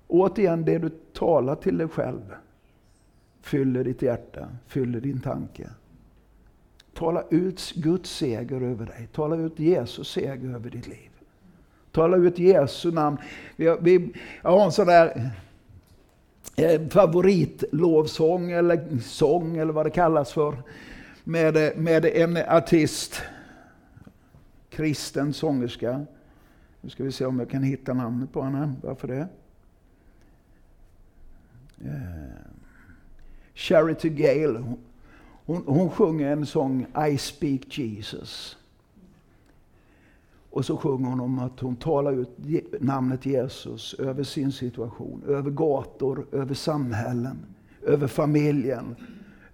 Återigen, 0.06 0.64
det 0.64 0.78
du 0.78 0.88
talar 1.12 1.54
till 1.54 1.78
dig 1.78 1.88
själv 1.88 2.34
fyller 3.48 3.84
ditt 3.84 4.02
hjärta, 4.02 4.48
fyller 4.66 5.00
din 5.00 5.20
tanke. 5.20 5.70
Tala 6.94 7.24
ut 7.30 7.72
Guds 7.74 8.10
seger 8.10 8.60
över 8.60 8.86
dig. 8.86 9.08
Tala 9.12 9.36
ut 9.36 9.58
Jesus 9.58 10.08
seger 10.08 10.54
över 10.54 10.70
ditt 10.70 10.86
liv. 10.86 11.10
Tala 11.92 12.16
ut 12.16 12.38
Jesu 12.38 12.90
namn. 12.90 13.16
Vi, 13.56 13.76
vi, 13.80 14.12
jag 14.42 14.50
har 14.50 14.64
en 14.64 14.72
sån 14.72 14.86
där 14.86 15.30
eh, 16.56 16.88
favoritlovsång 16.88 18.50
eller 18.50 18.98
sång 18.98 19.56
eller 19.56 19.72
vad 19.72 19.86
det 19.86 19.90
kallas 19.90 20.32
för. 20.32 20.62
Med, 21.24 21.56
eh, 21.56 21.76
med 21.76 22.04
en 22.04 22.36
artist, 22.36 23.22
kristen 24.70 25.32
sångerska. 25.32 26.06
Nu 26.80 26.90
ska 26.90 27.04
vi 27.04 27.12
se 27.12 27.24
om 27.24 27.38
jag 27.38 27.50
kan 27.50 27.62
hitta 27.62 27.94
namnet 27.94 28.32
på 28.32 28.42
henne. 28.42 28.74
Varför 28.82 29.08
det? 29.08 29.28
Eh, 31.84 32.47
Charity 33.58 34.08
Gale. 34.08 34.76
Hon, 35.46 35.62
hon 35.66 35.90
sjunger 35.90 36.32
en 36.32 36.46
sång 36.46 36.86
I 37.10 37.18
speak 37.18 37.78
Jesus. 37.78 38.56
Och 40.50 40.64
så 40.64 40.76
sjunger 40.76 41.08
hon 41.08 41.20
om 41.20 41.38
att 41.38 41.60
hon 41.60 41.76
talar 41.76 42.12
ut 42.12 42.28
namnet 42.80 43.26
Jesus 43.26 43.94
över 43.94 44.24
sin 44.24 44.52
situation, 44.52 45.22
över 45.28 45.50
gator, 45.50 46.26
över 46.32 46.54
samhällen, 46.54 47.38
över 47.82 48.06
familjen, 48.06 48.96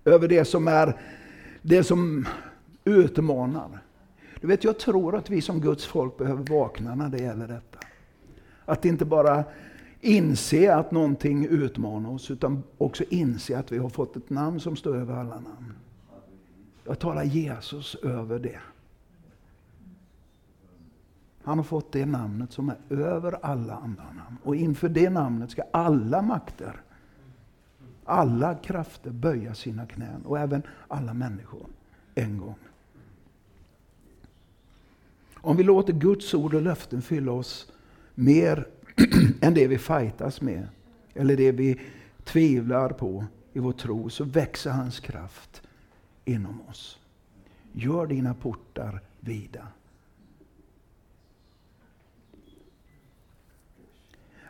över 0.05 0.29
det 0.29 0.45
som 0.45 0.69
är 0.69 1.01
det 1.63 1.85
som 1.85 2.27
utmanar. 2.85 3.83
Du 4.41 4.47
vet, 4.47 4.65
jag 4.65 4.79
tror 4.79 5.17
att 5.17 5.31
vi 5.31 5.41
som 5.41 5.61
Guds 5.61 5.87
folk 5.87 6.17
behöver 6.17 6.45
vakna 6.45 6.95
när 6.95 7.09
det 7.09 7.19
gäller 7.19 7.49
detta. 7.49 7.79
Att 8.65 8.85
inte 8.85 9.05
bara 9.05 9.45
inse 10.05 10.75
att 10.75 10.91
någonting 10.91 11.47
utmanar 11.47 12.11
oss, 12.11 12.31
utan 12.31 12.63
också 12.79 13.05
inse 13.11 13.59
att 13.59 13.73
vi 13.73 13.79
har 13.79 13.89
fått 13.89 14.17
ett 14.17 14.31
namn 14.31 14.61
som 14.61 14.77
står 14.77 14.97
över 14.97 15.15
alla 15.15 15.35
namn. 15.35 15.75
Jag 16.85 16.99
talar 16.99 17.25
Jesus 17.25 17.95
över 17.95 18.39
det. 18.39 18.61
Han 21.43 21.59
har 21.59 21.65
fått 21.65 21.93
det 21.93 22.07
namnet 22.07 22.53
som 22.53 22.69
är 22.69 22.97
över 22.97 23.39
alla 23.43 23.75
andra 23.75 24.05
namn. 24.05 24.37
Och 24.43 24.57
inför 24.57 24.89
det 24.89 25.11
namnet 25.11 25.51
ska 25.51 25.63
alla 25.73 26.23
makter, 26.23 26.83
alla 28.05 28.55
krafter 28.55 29.11
böja 29.11 29.55
sina 29.55 29.87
knän. 29.87 30.23
Och 30.25 30.39
även 30.39 30.63
alla 30.89 31.15
människor, 31.15 31.67
en 32.15 32.39
gång. 32.39 32.59
Om 35.35 35.57
vi 35.57 35.63
låter 35.63 35.93
Guds 35.93 36.35
ord 36.35 36.55
och 36.55 36.63
löften 36.63 37.03
fylla 37.03 37.33
oss 37.33 37.73
mer 38.15 38.69
än 39.41 39.55
det 39.55 39.67
vi 39.67 39.79
fightas 39.79 40.41
med, 40.41 40.69
eller 41.15 41.37
det 41.37 41.53
vi 41.53 41.81
tvivlar 42.25 42.89
på 42.89 43.25
i 43.53 43.59
vår 43.59 43.73
tro, 43.73 44.11
så 44.11 44.25
växer 44.25 44.71
hans 44.71 45.01
kraft 45.01 45.63
inom 46.25 46.61
oss. 46.69 46.99
Gör 47.73 48.07
dina 48.07 48.35
portar 48.35 49.01
vida. 49.21 49.69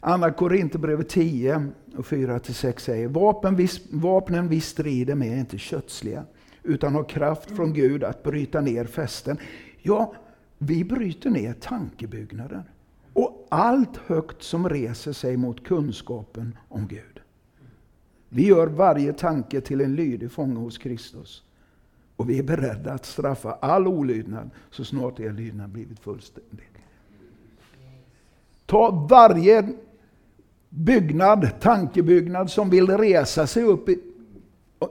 Andra 0.01 0.33
Korinthierbrevet 0.33 1.09
10 1.09 1.69
och 1.97 2.05
4-6 2.05 2.79
säger 2.79 3.09
Vapen 3.09 3.57
vi, 3.57 3.69
vapnen 3.91 4.49
vi 4.49 4.61
strider 4.61 5.15
med 5.15 5.33
är 5.33 5.37
inte 5.37 5.59
kötsliga 5.59 6.25
utan 6.63 6.95
har 6.95 7.05
kraft 7.05 7.51
från 7.51 7.73
Gud 7.73 8.05
att 8.05 8.23
bryta 8.23 8.61
ner 8.61 8.85
fästen. 8.85 9.39
Ja, 9.83 10.15
vi 10.59 10.85
bryter 10.85 11.31
ner 11.31 11.53
tankebyggnader 11.53 12.65
allt 13.49 13.97
högt 13.97 14.43
som 14.43 14.69
reser 14.69 15.13
sig 15.13 15.37
mot 15.37 15.65
kunskapen 15.65 16.59
om 16.69 16.89
Gud. 16.89 17.21
Vi 18.29 18.47
gör 18.47 18.67
varje 18.67 19.13
tanke 19.13 19.61
till 19.61 19.81
en 19.81 19.95
lydig 19.95 20.33
fånge 20.33 20.61
hos 20.61 20.79
Kristus. 20.79 21.43
Och 22.17 22.31
vi 22.31 22.39
är 22.39 22.43
beredda 22.43 22.93
att 22.93 23.07
straffa 23.07 23.53
all 23.53 23.87
olydnad 23.87 24.51
så 24.71 24.85
snart 24.85 25.21
er 25.21 25.33
lydnad 25.33 25.71
blivit 25.71 26.01
fullständig. 26.01 26.69
Ta 28.67 29.07
varje 29.11 29.73
byggnad, 30.69 31.61
tankebyggnad 31.61 32.51
som 32.51 32.71
vill 32.71 32.87
resa 32.87 33.47
sig 33.47 33.63
upp 33.63 33.89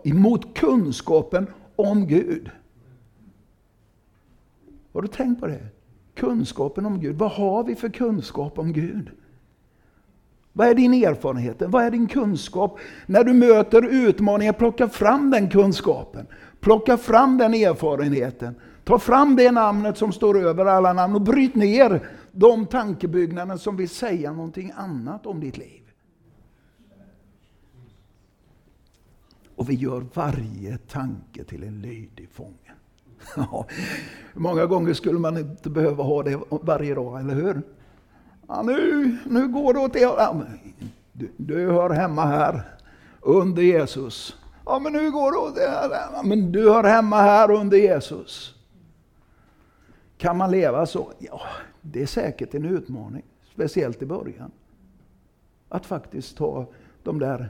emot 0.03 0.57
kunskapen 0.57 1.47
om 1.75 2.07
Gud. 2.07 2.49
Har 4.93 5.01
du 5.01 5.07
tänkt 5.07 5.39
på 5.39 5.47
det? 5.47 5.67
Kunskapen 6.15 6.85
om 6.85 6.99
Gud. 6.99 7.15
Vad 7.15 7.31
har 7.31 7.63
vi 7.63 7.75
för 7.75 7.89
kunskap 7.89 8.59
om 8.59 8.73
Gud? 8.73 9.11
Vad 10.53 10.67
är 10.67 10.75
din 10.75 10.93
erfarenhet? 10.93 11.55
Vad 11.59 11.83
är 11.83 11.91
din 11.91 12.07
kunskap? 12.07 12.79
När 13.05 13.23
du 13.23 13.33
möter 13.33 13.85
utmaningar, 13.85 14.53
plocka 14.53 14.89
fram 14.89 15.31
den 15.31 15.49
kunskapen. 15.49 16.27
Plocka 16.59 16.97
fram 16.97 17.37
den 17.37 17.53
erfarenheten. 17.53 18.55
Ta 18.83 18.99
fram 18.99 19.35
det 19.35 19.51
namnet 19.51 19.97
som 19.97 20.11
står 20.11 20.39
över 20.39 20.65
alla 20.65 20.93
namn 20.93 21.15
och 21.15 21.21
bryt 21.21 21.55
ner 21.55 22.09
de 22.31 22.65
tankebyggnader 22.65 23.57
som 23.57 23.77
vill 23.77 23.89
säga 23.89 24.33
någonting 24.33 24.71
annat 24.75 25.25
om 25.25 25.39
ditt 25.39 25.57
liv. 25.57 25.81
Och 29.55 29.69
vi 29.69 29.73
gör 29.73 30.05
varje 30.13 30.77
tanke 30.77 31.43
till 31.43 31.63
en 31.63 31.81
lydig 31.81 32.29
fånge. 32.31 32.73
Ja, 33.35 33.65
många 34.33 34.65
gånger 34.65 34.93
skulle 34.93 35.19
man 35.19 35.37
inte 35.37 35.69
behöva 35.69 36.03
ha 36.03 36.23
det 36.23 36.39
varje 36.49 36.95
dag, 36.95 37.19
eller 37.19 37.35
hur? 37.35 37.61
Ja, 38.47 38.61
nu, 38.61 39.17
nu 39.25 39.47
går 39.47 39.73
det 39.73 39.79
åt 39.79 39.93
det 39.93 39.99
ja, 39.99 40.41
du, 41.13 41.31
du 41.37 41.71
hör 41.71 41.89
hemma 41.89 42.25
här, 42.25 42.61
under 43.21 43.61
Jesus. 43.61 44.37
Ja, 44.65 44.79
men 44.79 44.93
nu 44.93 45.11
går 45.11 45.31
det 45.31 45.37
åt 45.37 45.55
det 45.55 45.69
här. 45.69 45.89
Ja, 46.13 46.23
men 46.23 46.51
du 46.51 46.69
hör 46.69 46.83
hemma 46.83 47.21
här 47.21 47.51
under 47.51 47.77
Jesus. 47.77 48.55
Kan 50.17 50.37
man 50.37 50.51
leva 50.51 50.85
så? 50.85 51.11
Ja, 51.19 51.41
det 51.81 52.01
är 52.01 52.05
säkert 52.05 52.53
en 52.53 52.65
utmaning, 52.65 53.23
speciellt 53.53 54.01
i 54.01 54.05
början. 54.05 54.51
Att 55.69 55.85
faktiskt 55.85 56.37
ta 56.37 56.65
de 57.03 57.19
där 57.19 57.49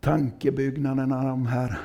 tankebyggnaderna, 0.00 1.24
de 1.24 1.46
här 1.46 1.78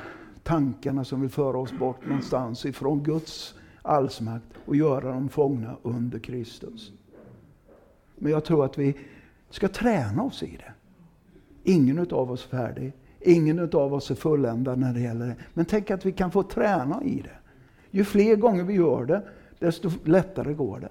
tankarna 0.50 1.04
som 1.04 1.20
vill 1.20 1.30
föra 1.30 1.58
oss 1.58 1.72
bort 1.72 2.06
någonstans 2.06 2.66
ifrån 2.66 3.02
Guds 3.02 3.54
allsmakt 3.82 4.46
och 4.64 4.76
göra 4.76 5.12
dem 5.12 5.28
fångna 5.28 5.76
under 5.82 6.18
Kristus. 6.18 6.92
Men 8.16 8.32
jag 8.32 8.44
tror 8.44 8.64
att 8.64 8.78
vi 8.78 8.94
ska 9.50 9.68
träna 9.68 10.22
oss 10.22 10.42
i 10.42 10.56
det. 10.56 10.72
Ingen 11.72 11.98
av 11.98 12.32
oss 12.32 12.44
är 12.44 12.48
färdig. 12.48 12.92
Ingen 13.20 13.58
av 13.58 13.94
oss 13.94 14.10
är 14.10 14.14
fulländad 14.14 14.78
när 14.78 14.94
det 14.94 15.00
gäller 15.00 15.26
det. 15.26 15.36
Men 15.54 15.64
tänk 15.64 15.90
att 15.90 16.06
vi 16.06 16.12
kan 16.12 16.30
få 16.30 16.42
träna 16.42 17.02
i 17.04 17.22
det. 17.22 17.38
Ju 17.90 18.04
fler 18.04 18.36
gånger 18.36 18.64
vi 18.64 18.74
gör 18.74 19.04
det, 19.04 19.22
desto 19.58 19.90
lättare 20.04 20.54
går 20.54 20.80
det. 20.80 20.90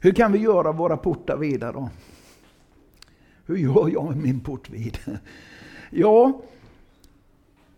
Hur 0.00 0.12
kan 0.12 0.32
vi 0.32 0.38
göra 0.38 0.72
våra 0.72 0.96
portar 0.96 1.36
vida 1.36 1.72
då? 1.72 1.88
Hur 3.46 3.56
gör 3.56 3.88
jag 3.88 4.04
med 4.04 4.16
min 4.16 4.40
portvid? 4.40 4.98
Ja, 5.96 6.40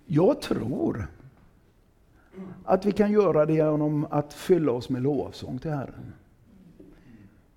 jag 0.06 0.40
tror 0.40 1.06
att 2.64 2.84
vi 2.84 2.92
kan 2.92 3.12
göra 3.12 3.46
det 3.46 3.52
genom 3.52 4.06
att 4.10 4.34
fylla 4.34 4.72
oss 4.72 4.88
med 4.88 5.02
lovsång 5.02 5.58
till 5.58 5.70
Herren. 5.70 6.12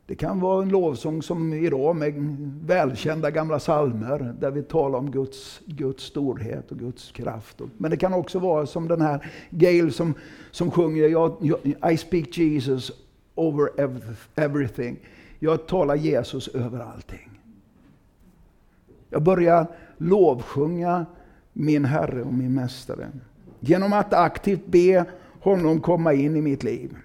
Det 0.06 0.16
kan 0.16 0.40
vara 0.40 0.64
en 0.64 0.70
lovsång 0.70 1.22
som 1.22 1.54
idag 1.54 1.96
med 1.96 2.14
välkända 2.66 3.32
gamla 3.32 3.60
salmer 3.60 4.36
där 4.40 4.52
vi 4.52 4.64
talar 4.64 5.00
om 5.00 5.12
Guds, 5.12 5.62
Guds 5.66 6.04
storhet 6.04 6.72
och 6.72 6.80
Guds 6.80 7.12
kraft. 7.12 7.62
Men 7.78 7.92
det 7.92 7.98
kan 7.98 8.14
också 8.14 8.40
vara 8.40 8.66
som 8.66 8.88
den 8.88 9.02
här 9.02 9.32
Gail 9.50 9.94
som, 9.94 10.14
som 10.52 10.72
sjunger 10.72 11.92
I 11.92 11.98
speak 11.98 12.38
Jesus 12.38 12.92
over 13.36 13.70
everything. 14.36 15.00
Jag 15.40 15.68
talar 15.68 15.96
Jesus 15.96 16.48
över 16.48 16.80
allting. 16.80 17.39
Jag 19.10 19.24
börjar 19.24 19.68
lovsjunga 19.98 21.06
min 21.54 21.86
Herre 21.86 22.22
och 22.22 22.34
min 22.34 22.54
Mästare. 22.54 23.10
Genom 23.60 23.94
att 23.94 24.14
aktivt 24.14 24.66
be 24.66 25.06
honom 25.42 25.82
komma 25.82 26.14
in 26.14 26.36
i 26.36 26.42
mitt 26.42 26.64
liv. 26.64 26.98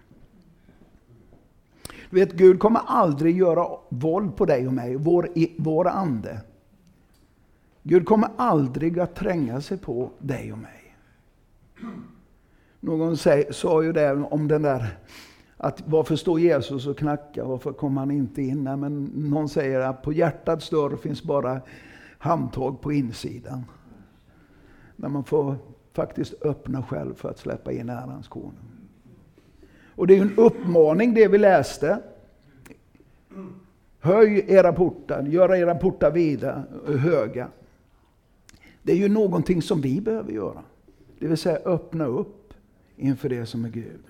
Du 2.11 2.21
vet, 2.21 2.33
Gud 2.33 2.59
kommer 2.59 2.81
aldrig 2.87 3.39
göra 3.39 3.67
våld 3.89 4.37
på 4.37 4.45
dig 4.45 4.67
och 4.67 4.73
mig, 4.73 4.97
vår, 4.97 5.29
vår 5.59 5.89
ande. 5.89 6.41
Gud 7.83 8.07
kommer 8.07 8.29
aldrig 8.37 9.01
att 9.01 9.15
tränga 9.15 9.61
sig 9.61 9.79
på 9.79 10.11
dig 10.19 10.53
och 10.53 10.59
mig. 10.59 10.97
Någon 12.81 13.17
sa 13.51 13.83
ju 13.83 13.93
det 13.93 14.13
om 14.13 14.49
den 14.49 14.63
där 14.63 14.99
att 15.57 15.83
varför 15.87 16.17
står 16.17 16.41
Jesus 16.41 16.87
och 16.87 16.99
knackar? 16.99 17.45
Varför 17.45 17.73
kommer 17.73 18.01
han 18.01 18.11
inte 18.11 18.43
in? 18.43 18.65
Nej, 18.65 18.77
men 18.77 19.05
någon 19.05 19.49
säger 19.49 19.81
att 19.81 20.03
på 20.03 20.13
hjärtats 20.13 20.71
dörr 20.71 20.97
finns 20.97 21.23
bara 21.23 21.61
handtag 22.25 22.81
på 22.81 22.93
insidan. 22.93 23.65
När 24.97 25.09
man 25.09 25.25
får 25.25 25.57
faktiskt 25.93 26.43
öppna 26.43 26.83
själv 26.83 27.15
för 27.15 27.31
att 27.31 27.39
släppa 27.39 27.73
in 27.73 27.89
ärans 27.89 28.29
konung. 28.29 28.55
Och 29.95 30.07
det 30.07 30.15
är 30.15 30.17
ju 30.17 30.23
en 30.23 30.37
uppmaning 30.37 31.15
det 31.15 31.29
vi 31.29 31.39
läste. 31.39 32.03
Höj 34.01 34.45
era 34.49 34.73
portar, 34.73 35.23
gör 35.23 35.55
era 35.55 35.75
portar 35.75 36.11
vida, 36.11 36.63
höga. 36.87 37.49
Det 38.83 38.93
är 38.93 38.97
ju 38.97 39.09
någonting 39.09 39.63
som 39.63 39.81
vi 39.81 40.01
behöver 40.01 40.33
göra. 40.33 40.63
Det 41.19 41.27
vill 41.27 41.39
säga 41.39 41.59
öppna 41.65 42.05
upp 42.05 42.55
inför 42.97 43.29
det 43.29 43.47
som 43.47 43.65
är 43.65 43.69
Gud. 43.69 44.03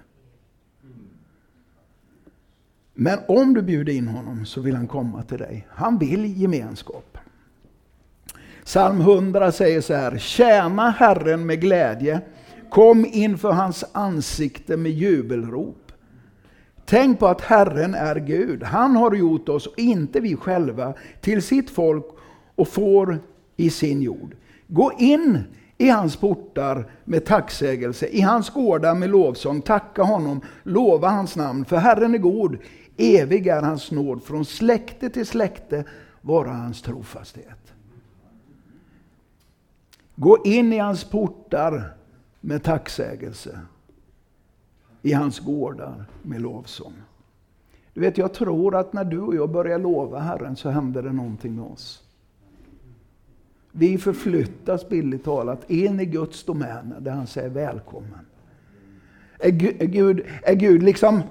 Men 2.94 3.18
om 3.28 3.54
du 3.54 3.62
bjuder 3.62 3.92
in 3.92 4.08
honom 4.08 4.46
så 4.46 4.60
vill 4.60 4.76
han 4.76 4.88
komma 4.88 5.22
till 5.22 5.38
dig. 5.38 5.66
Han 5.70 5.98
vill 5.98 6.40
gemenskap. 6.40 7.13
Psalm 8.64 9.00
100 9.00 9.52
säger 9.52 9.80
så 9.80 9.94
här, 9.94 10.18
tjäna 10.18 10.90
Herren 10.90 11.46
med 11.46 11.60
glädje, 11.60 12.20
kom 12.70 13.06
inför 13.06 13.52
hans 13.52 13.84
ansikte 13.92 14.76
med 14.76 14.92
jubelrop. 14.92 15.92
Tänk 16.86 17.18
på 17.18 17.26
att 17.26 17.40
Herren 17.40 17.94
är 17.94 18.16
Gud. 18.16 18.62
Han 18.62 18.96
har 18.96 19.14
gjort 19.14 19.48
oss, 19.48 19.66
och 19.66 19.78
inte 19.78 20.20
vi 20.20 20.36
själva, 20.36 20.94
till 21.20 21.42
sitt 21.42 21.70
folk 21.70 22.04
och 22.54 22.68
får 22.68 23.18
i 23.56 23.70
sin 23.70 24.02
jord. 24.02 24.36
Gå 24.66 24.92
in 24.98 25.38
i 25.78 25.88
hans 25.88 26.16
portar 26.16 26.90
med 27.04 27.24
tacksägelse, 27.24 28.06
i 28.06 28.20
hans 28.20 28.50
gårdar 28.50 28.94
med 28.94 29.10
lovsång. 29.10 29.60
Tacka 29.60 30.02
honom, 30.02 30.40
lova 30.62 31.08
hans 31.08 31.36
namn, 31.36 31.64
för 31.64 31.76
Herren 31.76 32.14
är 32.14 32.18
god. 32.18 32.58
Evig 32.96 33.46
är 33.46 33.62
hans 33.62 33.90
nåd, 33.90 34.22
från 34.24 34.44
släkte 34.44 35.10
till 35.10 35.26
släkte 35.26 35.84
vara 36.20 36.50
hans 36.50 36.82
trofasthet. 36.82 37.63
Gå 40.16 40.38
in 40.44 40.72
i 40.72 40.78
hans 40.78 41.04
portar 41.04 41.94
med 42.40 42.62
tacksägelse. 42.62 43.60
I 45.02 45.12
hans 45.12 45.40
gårdar 45.40 46.04
med 46.22 46.40
lovsång. 46.40 46.94
Du 47.94 48.00
vet, 48.00 48.18
jag 48.18 48.34
tror 48.34 48.76
att 48.76 48.92
när 48.92 49.04
du 49.04 49.20
och 49.20 49.34
jag 49.34 49.50
börjar 49.50 49.78
lova 49.78 50.18
Herren 50.18 50.56
så 50.56 50.70
händer 50.70 51.02
det 51.02 51.12
någonting 51.12 51.56
med 51.56 51.64
oss. 51.64 52.02
Vi 53.72 53.98
förflyttas 53.98 54.88
billigt 54.88 55.24
talat 55.24 55.70
in 55.70 56.00
i 56.00 56.04
Guds 56.04 56.44
domäner 56.44 57.00
där 57.00 57.12
han 57.12 57.26
säger 57.26 57.48
välkommen. 57.48 58.26
Är 59.38 59.50
Gud, 59.86 60.26
är 60.42 60.54
Gud 60.54 60.82
liksom... 60.82 61.22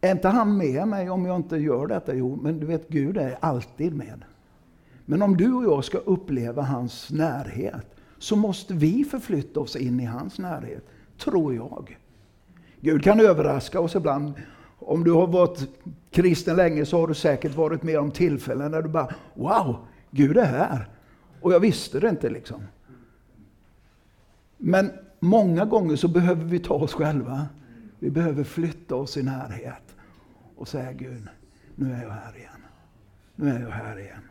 Är 0.00 0.12
inte 0.12 0.28
han 0.28 0.56
med 0.56 0.88
mig 0.88 1.10
om 1.10 1.26
jag 1.26 1.36
inte 1.36 1.56
gör 1.56 1.86
detta? 1.86 2.14
Jo, 2.14 2.38
men 2.42 2.60
du 2.60 2.66
vet, 2.66 2.88
Gud 2.88 3.16
är 3.16 3.38
alltid 3.40 3.96
med. 3.96 4.24
Men 5.10 5.22
om 5.22 5.36
du 5.36 5.52
och 5.52 5.64
jag 5.64 5.84
ska 5.84 5.98
uppleva 5.98 6.62
hans 6.62 7.10
närhet 7.10 7.86
så 8.18 8.36
måste 8.36 8.74
vi 8.74 9.04
förflytta 9.04 9.60
oss 9.60 9.76
in 9.76 10.00
i 10.00 10.04
hans 10.04 10.38
närhet, 10.38 10.84
tror 11.18 11.54
jag. 11.54 11.98
Gud 12.80 13.04
kan 13.04 13.20
överraska 13.20 13.80
oss 13.80 13.94
ibland. 13.94 14.32
Om 14.78 15.04
du 15.04 15.12
har 15.12 15.26
varit 15.26 15.68
kristen 16.10 16.56
länge 16.56 16.86
så 16.86 17.00
har 17.00 17.06
du 17.06 17.14
säkert 17.14 17.54
varit 17.54 17.82
med 17.82 17.98
om 17.98 18.10
tillfällen 18.10 18.70
när 18.70 18.82
du 18.82 18.88
bara 18.88 19.14
Wow, 19.34 19.76
Gud 20.10 20.36
är 20.36 20.44
här! 20.44 20.88
Och 21.40 21.52
jag 21.52 21.60
visste 21.60 22.00
det 22.00 22.08
inte 22.08 22.30
liksom. 22.30 22.62
Men 24.56 24.90
många 25.20 25.64
gånger 25.64 25.96
så 25.96 26.08
behöver 26.08 26.44
vi 26.44 26.58
ta 26.58 26.74
oss 26.74 26.94
själva. 26.94 27.46
Vi 27.98 28.10
behöver 28.10 28.44
flytta 28.44 28.94
oss 28.94 29.16
i 29.16 29.22
närhet 29.22 29.96
och 30.56 30.68
säga 30.68 30.92
Gud, 30.92 31.28
nu 31.74 31.92
är 31.92 32.02
jag 32.02 32.10
här 32.10 32.36
igen. 32.36 32.64
Nu 33.34 33.50
är 33.50 33.60
jag 33.60 33.70
här 33.70 33.98
igen. 33.98 34.29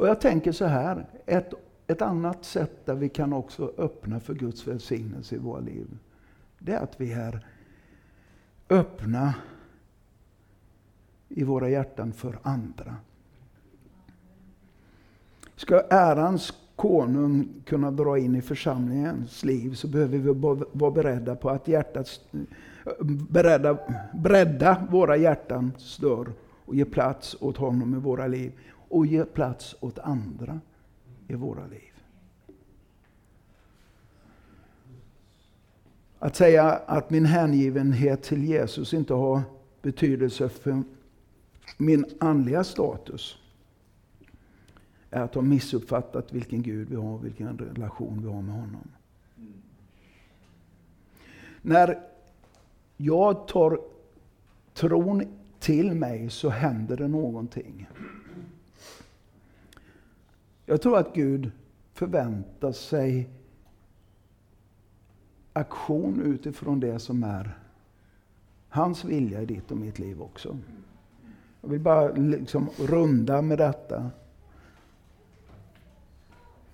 Och 0.00 0.08
jag 0.08 0.20
tänker 0.20 0.52
så 0.52 0.64
här, 0.64 1.06
ett, 1.26 1.54
ett 1.86 2.02
annat 2.02 2.44
sätt 2.44 2.86
där 2.86 2.94
vi 2.94 3.08
kan 3.08 3.32
också 3.32 3.72
öppna 3.78 4.20
för 4.20 4.34
Guds 4.34 4.66
välsignelse 4.66 5.34
i 5.34 5.38
våra 5.38 5.60
liv, 5.60 5.86
det 6.58 6.72
är 6.72 6.80
att 6.80 7.00
vi 7.00 7.12
är 7.12 7.46
öppna 8.70 9.34
i 11.28 11.44
våra 11.44 11.68
hjärtan 11.68 12.12
för 12.12 12.38
andra. 12.42 12.96
Ska 15.56 15.80
ärans 15.90 16.52
konung 16.76 17.48
kunna 17.64 17.90
dra 17.90 18.18
in 18.18 18.36
i 18.36 18.42
församlingens 18.42 19.44
liv 19.44 19.74
så 19.74 19.88
behöver 19.88 20.18
vi 20.18 20.32
vara 20.72 20.90
beredda 20.90 21.36
på 21.36 21.50
att 21.50 21.68
hjärtat, 21.68 22.20
beredda, 23.28 23.78
bredda 24.14 24.86
våra 24.90 25.16
hjärtans 25.16 25.96
dörr 25.96 26.32
och 26.64 26.74
ge 26.74 26.84
plats 26.84 27.36
åt 27.40 27.56
honom 27.56 27.94
i 27.94 27.98
våra 27.98 28.26
liv. 28.26 28.52
Och 28.90 29.06
ge 29.06 29.24
plats 29.24 29.76
åt 29.80 29.98
andra 29.98 30.60
i 31.28 31.34
våra 31.34 31.66
liv. 31.66 31.92
Att 36.18 36.36
säga 36.36 36.64
att 36.72 37.10
min 37.10 37.24
hängivenhet 37.24 38.22
till 38.22 38.44
Jesus 38.44 38.94
inte 38.94 39.14
har 39.14 39.42
betydelse 39.82 40.48
för 40.48 40.82
min 41.78 42.04
andliga 42.20 42.64
status 42.64 43.38
är 45.10 45.20
att 45.20 45.34
ha 45.34 45.42
missuppfattat 45.42 46.32
vilken 46.32 46.62
Gud 46.62 46.88
vi 46.88 46.96
har, 46.96 47.18
vilken 47.18 47.58
relation 47.58 48.22
vi 48.22 48.28
har 48.28 48.42
med 48.42 48.54
honom. 48.54 48.88
När 51.62 51.98
jag 52.96 53.48
tar 53.48 53.80
tron 54.74 55.22
till 55.58 55.94
mig 55.94 56.30
så 56.30 56.48
händer 56.48 56.96
det 56.96 57.08
någonting. 57.08 57.88
Jag 60.70 60.82
tror 60.82 60.98
att 60.98 61.14
Gud 61.14 61.50
förväntar 61.94 62.72
sig 62.72 63.28
aktion 65.52 66.20
utifrån 66.20 66.80
det 66.80 66.98
som 66.98 67.22
är 67.22 67.58
hans 68.68 69.04
vilja 69.04 69.42
i 69.42 69.46
ditt 69.46 69.70
och 69.70 69.76
mitt 69.76 69.98
liv 69.98 70.22
också. 70.22 70.58
Jag 71.60 71.70
vill 71.70 71.80
bara 71.80 72.08
liksom 72.12 72.68
runda 72.78 73.42
med 73.42 73.58
detta. 73.58 74.10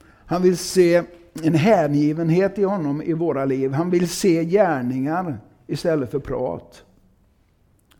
Han 0.04 0.42
vill 0.42 0.56
se 0.56 1.02
en 1.42 1.54
hängivenhet 1.54 2.58
i 2.58 2.62
honom 2.62 3.02
i 3.02 3.12
våra 3.12 3.44
liv. 3.44 3.72
Han 3.72 3.90
vill 3.90 4.08
se 4.08 4.44
gärningar 4.44 5.38
istället 5.66 6.10
för 6.10 6.18
prat. 6.18 6.84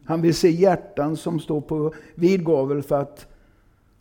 Han 0.04 0.22
vill 0.22 0.34
se 0.34 0.50
hjärtan 0.50 1.16
som 1.16 1.40
står 1.40 1.60
på 1.60 1.94
vid 2.14 2.44
gavel 2.44 2.82
för 2.82 3.00
att 3.00 3.26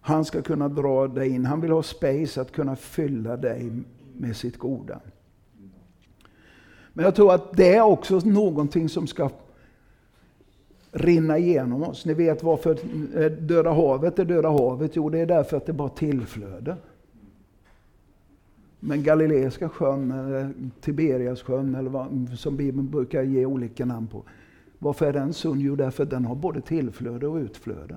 han 0.06 0.26
ska 0.26 0.42
kunna 0.42 0.70
dra 0.70 1.08
dig 1.08 1.30
in. 1.30 1.46
Han 1.46 1.62
vill 1.62 1.72
ha 1.72 1.84
space 1.84 2.42
att 2.42 2.52
kunna 2.52 2.76
fylla 2.76 3.38
dig 3.38 3.72
med 4.18 4.36
sitt 4.36 4.58
goda. 4.58 5.00
Men 6.94 7.06
jag 7.06 7.16
tror 7.16 7.34
att 7.34 7.58
det 7.58 7.76
är 7.76 7.82
också 7.82 8.20
någonting 8.20 8.90
som 8.90 9.08
ska 9.08 9.30
rinna 10.92 11.38
igenom 11.38 11.84
oss. 11.84 12.06
Ni 12.06 12.14
vet 12.14 12.44
varför 12.44 12.78
eh, 13.16 13.32
Döda 13.32 13.74
havet 13.74 14.20
är 14.20 14.26
Döda 14.26 14.50
havet? 14.50 14.96
Jo, 14.96 15.10
det 15.10 15.20
är 15.20 15.26
därför 15.26 15.58
att 15.58 15.66
det 15.66 15.74
bara 15.74 15.90
tillflöde. 15.90 16.78
Men 18.80 19.04
Galileiska 19.04 19.70
sjön, 19.70 20.12
eller 20.12 20.54
Tiberias 20.82 21.42
sjön, 21.42 21.76
eller 21.76 21.90
vad, 21.90 22.30
som 22.38 22.58
Bibeln 22.58 22.90
brukar 22.90 23.24
ge 23.24 23.46
olika 23.46 23.86
namn 23.86 24.08
på. 24.08 24.24
Varför 24.80 25.06
är 25.06 25.14
den 25.14 25.34
sund? 25.34 25.62
Jo, 25.62 25.76
därför 25.76 26.04
att 26.04 26.10
den 26.10 26.26
har 26.26 26.36
både 26.36 26.62
tillflöde 26.62 27.28
och 27.28 27.36
utflöde. 27.36 27.96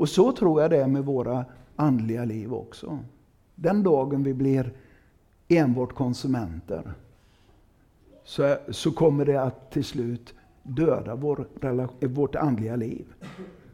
Och 0.00 0.08
så 0.08 0.32
tror 0.32 0.62
jag 0.62 0.70
det 0.70 0.76
är 0.76 0.86
med 0.86 1.04
våra 1.04 1.44
andliga 1.76 2.24
liv 2.24 2.54
också. 2.54 2.98
Den 3.54 3.82
dagen 3.82 4.22
vi 4.22 4.34
blir 4.34 4.72
enbart 5.48 5.94
konsumenter 5.94 6.92
så, 8.24 8.56
så 8.70 8.92
kommer 8.92 9.24
det 9.24 9.42
att 9.42 9.70
till 9.70 9.84
slut 9.84 10.34
döda 10.62 11.14
vår, 11.14 11.46
vårt 12.06 12.34
andliga 12.34 12.76
liv. 12.76 13.04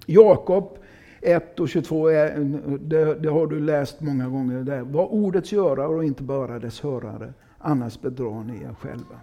Jakob 0.07 0.79
1 1.21 1.61
och 1.61 1.69
22, 1.69 2.09
är, 2.09 2.39
det, 2.79 3.15
det, 3.15 3.29
har 3.29 3.47
du 3.47 3.61
läst 3.61 4.01
många 4.01 4.29
gånger. 4.29 4.63
Där. 4.63 4.81
Var 4.81 5.07
ordets 5.07 5.53
görare 5.53 5.89
och 5.89 6.05
inte 6.05 6.23
bara 6.23 6.59
dess 6.59 6.81
hörare, 6.81 7.33
annars 7.59 8.01
bedrar 8.01 8.45
ni 8.45 8.63
er 8.63 8.75
själva. 8.81 9.21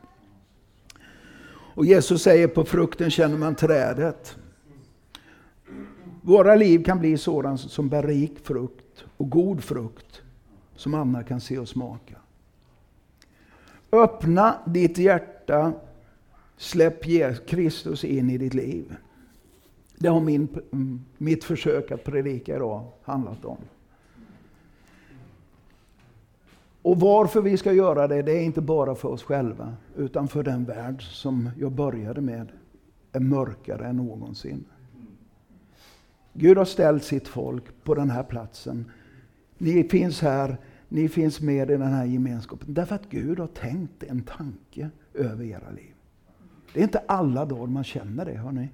Och 1.75 1.85
Jesus 1.85 2.23
säger 2.23 2.47
på 2.47 2.63
frukten 2.63 3.11
känner 3.11 3.37
man 3.37 3.55
trädet. 3.55 4.37
Våra 6.25 6.55
liv 6.55 6.83
kan 6.83 6.99
bli 6.99 7.17
sådant 7.17 7.59
som 7.59 7.89
bär 7.89 8.03
rik 8.03 8.39
frukt 8.39 9.05
och 9.17 9.29
god 9.29 9.63
frukt 9.63 10.21
som 10.75 10.93
andra 10.93 11.23
kan 11.23 11.41
se 11.41 11.59
och 11.59 11.67
smaka. 11.67 12.15
Öppna 13.91 14.55
ditt 14.65 14.97
hjärta, 14.97 15.73
släpp 16.57 17.03
Kristus 17.47 18.03
in 18.03 18.29
i 18.29 18.37
ditt 18.37 18.53
liv. 18.53 18.95
Det 19.97 20.07
har 20.07 20.21
min, 20.21 20.47
mitt 21.17 21.43
försök 21.43 21.91
att 21.91 22.03
predika 22.03 22.55
idag 22.55 22.85
handlat 23.03 23.45
om. 23.45 23.57
Och 26.81 26.99
varför 26.99 27.41
vi 27.41 27.57
ska 27.57 27.73
göra 27.73 28.07
det, 28.07 28.21
det 28.21 28.31
är 28.31 28.43
inte 28.43 28.61
bara 28.61 28.95
för 28.95 29.09
oss 29.09 29.23
själva, 29.23 29.73
utan 29.95 30.27
för 30.27 30.43
den 30.43 30.65
värld 30.65 31.03
som 31.03 31.49
jag 31.59 31.71
började 31.71 32.21
med, 32.21 32.51
är 33.11 33.19
mörkare 33.19 33.87
än 33.87 33.97
någonsin. 33.97 34.65
Gud 36.33 36.57
har 36.57 36.65
ställt 36.65 37.03
sitt 37.03 37.27
folk 37.27 37.83
på 37.83 37.95
den 37.95 38.09
här 38.09 38.23
platsen. 38.23 38.91
Ni 39.57 39.83
finns 39.83 40.21
här, 40.21 40.57
ni 40.89 41.09
finns 41.09 41.41
med 41.41 41.71
i 41.71 41.77
den 41.77 41.93
här 41.93 42.05
gemenskapen, 42.05 42.73
därför 42.73 42.95
att 42.95 43.09
Gud 43.09 43.39
har 43.39 43.47
tänkt 43.47 44.03
en 44.03 44.21
tanke 44.21 44.89
över 45.13 45.45
era 45.45 45.69
liv. 45.69 45.93
Det 46.73 46.79
är 46.79 46.83
inte 46.83 47.03
alla 47.07 47.45
dagar 47.45 47.67
man 47.67 47.83
känner 47.83 48.25
det, 48.25 48.37
hörni. 48.37 48.69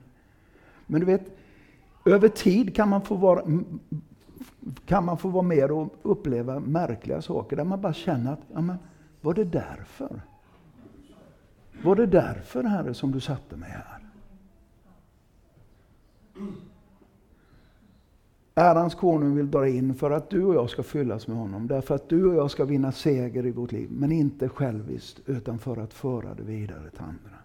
Men 0.88 1.00
du 1.00 1.06
vet, 1.06 1.38
över 2.06 2.28
tid 2.28 2.76
kan 2.76 2.90
man 2.90 3.02
få 3.02 3.16
vara, 3.16 3.62
kan 4.86 5.06
man 5.06 5.18
få 5.18 5.30
vara 5.30 5.44
med 5.44 5.72
och 5.72 5.94
uppleva 6.04 6.60
märkliga 6.60 7.22
saker 7.22 7.56
där 7.56 7.64
man 7.64 7.82
bara 7.82 7.94
känner 7.94 8.34
att, 8.34 8.42
ja 8.54 8.62
men, 8.62 8.78
var 9.22 9.34
det 9.34 9.44
därför? 9.44 10.22
Var 11.84 11.96
det 11.96 12.06
därför, 12.06 12.64
Herre, 12.64 12.94
som 12.94 13.12
du 13.12 13.20
satte 13.20 13.56
mig 13.56 13.70
här? 13.70 13.99
Ärans 18.60 18.96
konung 18.96 19.36
vill 19.36 19.52
dra 19.52 19.68
in 19.68 19.96
för 19.96 20.12
att 20.12 20.30
du 20.30 20.46
och 20.46 20.56
jag 20.56 20.70
ska 20.70 20.84
fyllas 20.84 21.28
med 21.28 21.38
honom. 21.38 21.68
Därför 21.68 21.96
att 21.96 22.10
du 22.10 22.26
och 22.26 22.36
jag 22.36 22.52
ska 22.52 22.66
vinna 22.66 22.92
seger 22.92 23.46
i 23.46 23.52
vårt 23.52 23.72
liv. 23.72 23.90
Men 23.92 24.12
inte 24.12 24.50
själviskt, 24.50 25.20
utan 25.26 25.60
för 25.60 25.78
att 25.78 25.94
föra 25.94 26.34
det 26.34 26.44
vidare 26.44 26.90
till 26.90 27.02
andra. 27.02 27.38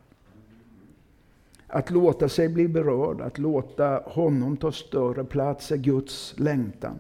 Att 1.66 1.90
låta 1.90 2.28
sig 2.28 2.48
bli 2.48 2.68
berörd, 2.68 3.20
att 3.20 3.38
låta 3.38 4.02
honom 4.06 4.56
ta 4.56 4.72
större 4.72 5.24
plats 5.24 5.72
är 5.72 5.76
Guds 5.76 6.34
längtan. 6.38 6.98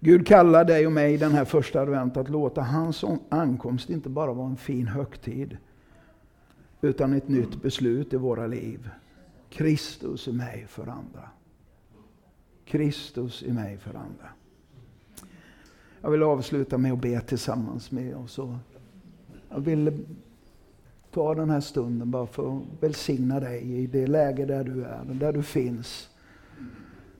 Gud 0.00 0.26
kallar 0.26 0.64
dig 0.64 0.86
och 0.86 0.92
mig 0.92 1.18
den 1.18 1.32
här 1.32 1.44
första 1.44 1.80
advent 1.80 2.16
att 2.16 2.30
låta 2.30 2.60
hans 2.60 3.04
ankomst 3.28 3.90
inte 3.90 4.08
bara 4.08 4.32
vara 4.32 4.48
en 4.48 4.56
fin 4.56 4.86
högtid, 4.86 5.56
utan 6.80 7.12
ett 7.12 7.28
nytt 7.28 7.62
beslut 7.62 8.12
i 8.12 8.16
våra 8.16 8.46
liv. 8.46 8.90
Kristus 9.50 10.28
i 10.28 10.32
mig 10.32 10.66
för 10.68 10.82
andra. 10.82 11.30
Kristus 12.66 13.42
i 13.42 13.52
mig 13.52 13.78
för 13.78 13.90
andra. 13.90 14.28
Jag 16.00 16.10
vill 16.10 16.22
avsluta 16.22 16.78
med 16.78 16.92
att 16.92 16.98
be 16.98 17.20
tillsammans 17.20 17.90
med 17.90 18.16
oss. 18.16 18.38
Jag 19.48 19.60
vill 19.60 20.04
ta 21.10 21.34
den 21.34 21.50
här 21.50 21.60
stunden 21.60 22.10
bara 22.10 22.26
för 22.26 22.56
att 22.56 22.62
välsigna 22.80 23.40
dig 23.40 23.62
i 23.62 23.86
det 23.86 24.06
läge 24.06 24.44
där 24.44 24.64
du 24.64 24.84
är, 24.84 25.04
där 25.04 25.32
du 25.32 25.42
finns. 25.42 26.08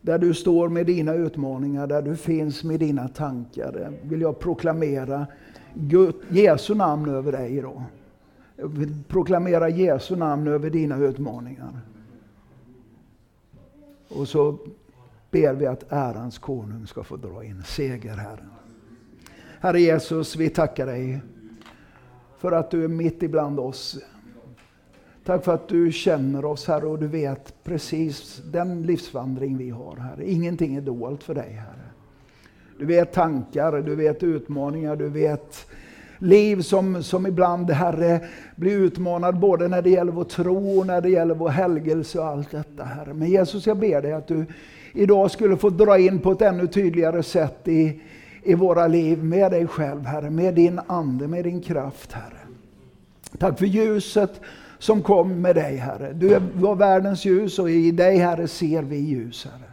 Där 0.00 0.18
du 0.18 0.34
står 0.34 0.68
med 0.68 0.86
dina 0.86 1.14
utmaningar, 1.14 1.86
där 1.86 2.02
du 2.02 2.16
finns 2.16 2.64
med 2.64 2.80
dina 2.80 3.08
tankar. 3.08 3.72
Där 3.72 3.92
vill 4.02 4.20
jag 4.20 4.38
proklamera 4.38 5.26
Gud, 5.74 6.14
Jesu 6.30 6.74
namn 6.74 7.08
över 7.08 7.32
dig 7.32 7.56
idag. 7.56 7.82
Jag 8.56 8.68
vill 8.68 8.94
proklamera 9.08 9.68
Jesu 9.68 10.16
namn 10.16 10.48
över 10.48 10.70
dina 10.70 10.96
utmaningar. 10.96 11.80
Och 14.08 14.28
så 14.28 14.58
ber 15.30 15.54
vi 15.54 15.66
att 15.66 15.92
ärans 15.92 16.38
konung 16.38 16.86
ska 16.86 17.04
få 17.04 17.16
dra 17.16 17.44
in 17.44 17.62
seger, 17.66 18.16
Herren. 18.16 18.50
Herre 19.60 19.80
Jesus, 19.80 20.36
vi 20.36 20.48
tackar 20.48 20.86
dig 20.86 21.20
för 22.38 22.52
att 22.52 22.70
du 22.70 22.84
är 22.84 22.88
mitt 22.88 23.22
ibland 23.22 23.60
oss. 23.60 23.98
Tack 25.24 25.44
för 25.44 25.54
att 25.54 25.68
du 25.68 25.92
känner 25.92 26.44
oss, 26.44 26.66
Herre, 26.66 26.86
och 26.86 26.98
du 26.98 27.06
vet 27.06 27.64
precis 27.64 28.42
den 28.44 28.82
livsvandring 28.82 29.58
vi 29.58 29.70
har, 29.70 29.96
Herre. 29.96 30.30
Ingenting 30.30 30.76
är 30.76 30.80
dolt 30.80 31.22
för 31.22 31.34
dig, 31.34 31.52
Herre. 31.52 31.90
Du 32.78 32.86
vet 32.86 33.12
tankar, 33.12 33.82
du 33.82 33.94
vet 33.94 34.22
utmaningar, 34.22 34.96
du 34.96 35.08
vet 35.08 35.66
liv 36.18 36.62
som, 36.62 37.02
som 37.02 37.26
ibland, 37.26 37.70
Herre, 37.70 38.20
blir 38.56 38.78
utmanad 38.78 39.38
både 39.38 39.68
när 39.68 39.82
det 39.82 39.90
gäller 39.90 40.12
vår 40.12 40.24
tro 40.24 40.78
och 40.78 40.86
när 40.86 41.00
det 41.00 41.10
gäller 41.10 41.34
vår 41.34 41.48
helgelse 41.48 42.18
och 42.18 42.26
allt 42.26 42.50
detta, 42.50 42.84
Herre. 42.84 43.14
Men 43.14 43.30
Jesus, 43.30 43.66
jag 43.66 43.76
ber 43.76 44.02
dig 44.02 44.12
att 44.12 44.28
du 44.28 44.46
idag 44.96 45.30
skulle 45.30 45.56
få 45.56 45.70
dra 45.70 45.98
in 45.98 46.18
på 46.18 46.32
ett 46.32 46.42
ännu 46.42 46.66
tydligare 46.66 47.22
sätt 47.22 47.68
i, 47.68 48.00
i 48.42 48.54
våra 48.54 48.86
liv 48.86 49.24
med 49.24 49.52
dig 49.52 49.66
själv, 49.66 50.04
Herre. 50.04 50.30
Med 50.30 50.54
din 50.54 50.80
Ande, 50.86 51.28
med 51.28 51.44
din 51.44 51.60
kraft, 51.60 52.12
Herre. 52.12 52.38
Tack 53.38 53.58
för 53.58 53.66
ljuset 53.66 54.40
som 54.78 55.02
kom 55.02 55.40
med 55.40 55.54
dig, 55.56 55.76
Herre. 55.76 56.12
Du 56.12 56.40
var 56.54 56.74
världens 56.74 57.24
ljus 57.24 57.58
och 57.58 57.70
i 57.70 57.90
dig, 57.90 58.16
Herre, 58.16 58.48
ser 58.48 58.82
vi 58.82 58.96
ljus, 58.96 59.44
Herre. 59.44 59.70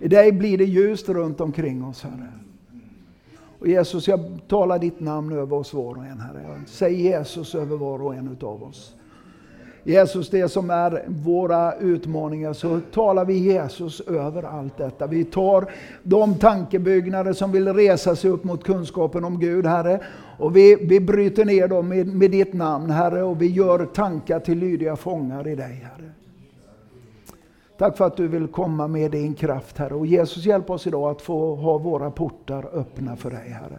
I 0.00 0.08
dig 0.08 0.32
blir 0.32 0.58
det 0.58 0.64
ljust 0.64 1.08
runt 1.08 1.40
omkring 1.40 1.84
oss, 1.84 2.02
Herre. 2.02 2.32
Och 3.58 3.68
Jesus, 3.68 4.08
jag 4.08 4.40
talar 4.48 4.78
ditt 4.78 5.00
namn 5.00 5.32
över 5.32 5.56
oss 5.56 5.74
var 5.74 5.94
och 5.96 6.04
en, 6.04 6.20
Herre. 6.20 6.60
Säg 6.66 7.02
Jesus 7.02 7.54
över 7.54 7.76
var 7.76 8.02
och 8.02 8.14
en 8.14 8.28
utav 8.32 8.62
oss. 8.62 8.94
Jesus, 9.88 10.30
det 10.30 10.48
som 10.48 10.70
är 10.70 11.02
våra 11.06 11.74
utmaningar, 11.74 12.52
så 12.52 12.80
talar 12.94 13.24
vi 13.24 13.38
Jesus 13.38 14.00
över 14.00 14.42
allt 14.42 14.76
detta. 14.76 15.06
Vi 15.06 15.24
tar 15.24 15.70
de 16.02 16.34
tankebyggnader 16.34 17.32
som 17.32 17.52
vill 17.52 17.74
resa 17.74 18.16
sig 18.16 18.30
upp 18.30 18.44
mot 18.44 18.64
kunskapen 18.64 19.24
om 19.24 19.40
Gud, 19.40 19.66
Herre. 19.66 20.00
Och 20.38 20.56
vi, 20.56 20.74
vi 20.74 21.00
bryter 21.00 21.44
ner 21.44 21.68
dem 21.68 21.88
med, 21.88 22.06
med 22.06 22.30
ditt 22.30 22.52
namn, 22.52 22.90
Herre, 22.90 23.22
och 23.22 23.42
vi 23.42 23.46
gör 23.46 23.86
tankar 23.86 24.40
till 24.40 24.58
lydiga 24.58 24.96
fångar 24.96 25.48
i 25.48 25.54
dig, 25.54 25.84
Herre. 25.84 26.10
Tack 27.78 27.96
för 27.96 28.06
att 28.06 28.16
du 28.16 28.28
vill 28.28 28.46
komma 28.46 28.88
med 28.88 29.10
din 29.10 29.34
kraft, 29.34 29.78
Herre. 29.78 29.94
Och 29.94 30.06
Jesus, 30.06 30.44
hjälp 30.44 30.70
oss 30.70 30.86
idag 30.86 31.10
att 31.10 31.22
få 31.22 31.54
ha 31.54 31.78
våra 31.78 32.10
portar 32.10 32.68
öppna 32.72 33.16
för 33.16 33.30
dig, 33.30 33.48
Herre. 33.48 33.78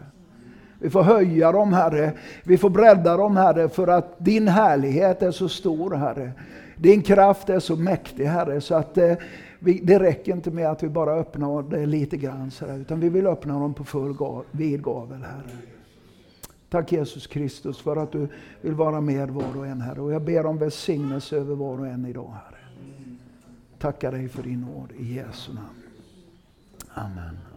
Vi 0.80 0.90
får 0.90 1.02
höja 1.02 1.52
dem, 1.52 1.72
Herre. 1.72 2.12
Vi 2.44 2.58
får 2.58 2.70
bredda 2.70 3.16
dem, 3.16 3.36
Herre, 3.36 3.68
för 3.68 3.88
att 3.88 4.14
din 4.18 4.48
härlighet 4.48 5.22
är 5.22 5.30
så 5.30 5.48
stor, 5.48 5.94
Herre. 5.94 6.32
Din 6.76 7.02
kraft 7.02 7.50
är 7.50 7.58
så 7.58 7.76
mäktig, 7.76 8.24
Herre, 8.24 8.60
så 8.60 8.74
att 8.74 8.98
eh, 8.98 9.14
vi, 9.58 9.80
det 9.82 9.98
räcker 9.98 10.32
inte 10.32 10.50
med 10.50 10.70
att 10.70 10.82
vi 10.82 10.88
bara 10.88 11.12
öppnar 11.12 11.62
det 11.62 11.86
lite 11.86 12.16
grann, 12.16 12.50
Herre, 12.60 12.76
utan 12.76 13.00
vi 13.00 13.08
vill 13.08 13.26
öppna 13.26 13.58
dem 13.58 13.74
på 13.74 13.84
full 13.84 14.12
gav, 14.12 14.44
vid 14.50 14.82
gavel, 14.82 15.22
Herre. 15.22 15.56
Tack 16.70 16.92
Jesus 16.92 17.26
Kristus 17.26 17.80
för 17.80 17.96
att 17.96 18.12
du 18.12 18.28
vill 18.60 18.74
vara 18.74 19.00
med 19.00 19.30
var 19.30 19.56
och 19.56 19.66
en, 19.66 19.80
Herre. 19.80 20.00
Och 20.00 20.12
jag 20.12 20.22
ber 20.22 20.46
om 20.46 20.58
välsignelse 20.58 21.36
över 21.36 21.54
var 21.54 21.78
och 21.78 21.86
en 21.86 22.06
idag, 22.06 22.34
Herre. 22.44 22.60
Tackar 23.78 24.12
dig 24.12 24.28
för 24.28 24.42
din 24.42 24.60
nåd 24.60 24.92
i 24.98 25.14
Jesu 25.14 25.52
namn. 25.52 25.68
Amen. 26.94 27.18
Amen. 27.18 27.49